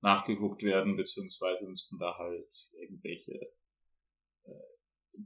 [0.00, 3.34] nachgeguckt werden, beziehungsweise müssten da halt irgendwelche
[4.44, 4.72] äh,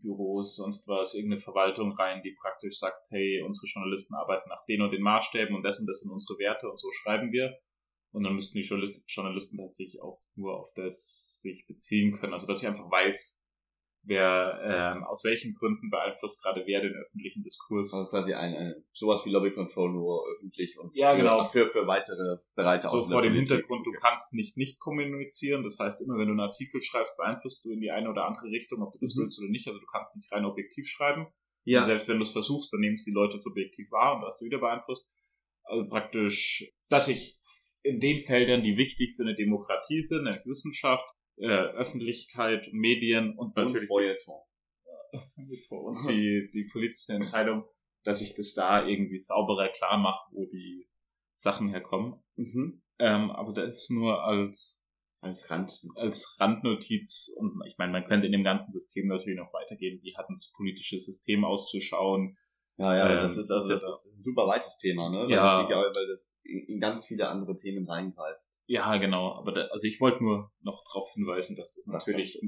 [0.02, 4.82] Büros, sonst was, irgendeine Verwaltung rein, die praktisch sagt, hey, unsere Journalisten arbeiten nach den
[4.82, 7.56] und den Maßstäben und das und das sind unsere Werte und so schreiben wir.
[8.12, 12.32] Und dann müssten die Journalisten tatsächlich auch nur auf das sich beziehen können.
[12.32, 13.36] Also dass ich einfach weiß,
[14.06, 17.92] wer ähm, aus welchen Gründen beeinflusst gerade wer den öffentlichen Diskurs.
[17.92, 21.44] Also quasi ein, ein sowas wie Lobby Control nur öffentlich und ja, genau.
[21.46, 26.00] für, für weitere Bereiche So vor dem Hintergrund, du kannst nicht nicht kommunizieren, das heißt
[26.00, 28.92] immer wenn du einen Artikel schreibst, beeinflusst du in die eine oder andere Richtung, ob
[28.92, 29.22] du das mhm.
[29.22, 31.26] willst oder nicht, also du kannst nicht rein objektiv schreiben.
[31.64, 31.80] Ja.
[31.80, 34.40] Und selbst wenn du es versuchst, dann nehmen es die Leute subjektiv wahr und hast
[34.40, 35.10] du wieder beeinflusst.
[35.64, 37.36] Also praktisch, dass ich
[37.86, 41.06] in den Feldern, die wichtig für eine Demokratie sind, nämlich Wissenschaft,
[41.38, 44.00] äh, Öffentlichkeit, Medien und natürlich und
[45.70, 47.64] und die, die politische Entscheidung,
[48.04, 50.86] dass ich das da irgendwie sauberer klar mache, wo die
[51.36, 52.22] Sachen herkommen.
[52.36, 52.82] Mhm.
[52.98, 54.82] Ähm, aber das ist nur als
[55.20, 59.52] als, Rand, als Randnotiz und ich meine, man könnte in dem ganzen System natürlich noch
[59.52, 62.36] weitergehen, wie hat das politische System auszuschauen.
[62.78, 65.20] Ja, ja, ähm, das ist also das ist ein super weites Thema, ne?
[65.20, 65.62] Weil ja.
[65.62, 68.42] Das, weil das in, ganz viele andere Themen reingreift.
[68.66, 69.34] Ja, genau.
[69.34, 72.38] Aber da, also ich wollte nur noch darauf hinweisen, dass das natürlich,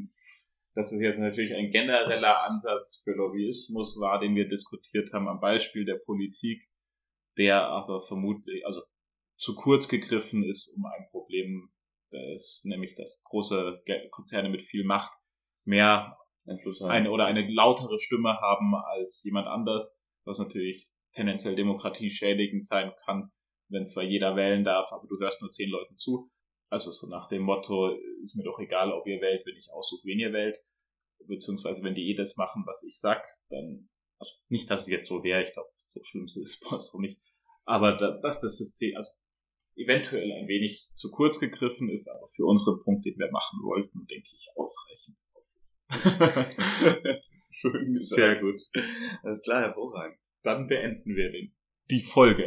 [0.75, 5.41] dass es jetzt natürlich ein genereller Ansatz für Lobbyismus war, den wir diskutiert haben am
[5.41, 6.63] Beispiel der Politik,
[7.39, 8.83] der aber vermutlich, also
[9.37, 11.71] zu kurz gegriffen ist, um ein Problem,
[12.11, 15.13] das nämlich dass große Konzerne mit viel Macht
[15.65, 16.17] mehr
[16.81, 19.98] eine oder eine lautere Stimme haben als jemand anders,
[20.29, 23.33] was natürlich tendenziell demokratieschädigend sein kann
[23.69, 26.29] wenn zwar jeder wählen darf, aber du hörst nur zehn Leuten zu.
[26.71, 30.05] Also so nach dem Motto, ist mir doch egal, ob ihr wählt, wenn ich aussuche,
[30.05, 30.57] wen ihr wählt.
[31.27, 35.09] Beziehungsweise wenn die eh das machen, was ich sag, dann, also nicht, dass es jetzt
[35.09, 37.21] so wäre, ich glaube, so schlimm ist es doch nicht.
[37.65, 39.11] Aber da, dass das System, also
[39.77, 44.07] eventuell ein wenig zu kurz gegriffen ist, aber für unseren Punkt, den wir machen wollten,
[44.07, 45.19] denke ich, ausreichend.
[47.61, 48.21] Schön gesagt.
[48.21, 48.61] Sehr gut.
[49.23, 50.19] Alles klar, hervorragend.
[50.43, 51.53] Dann beenden wir den,
[51.91, 52.45] die Folge.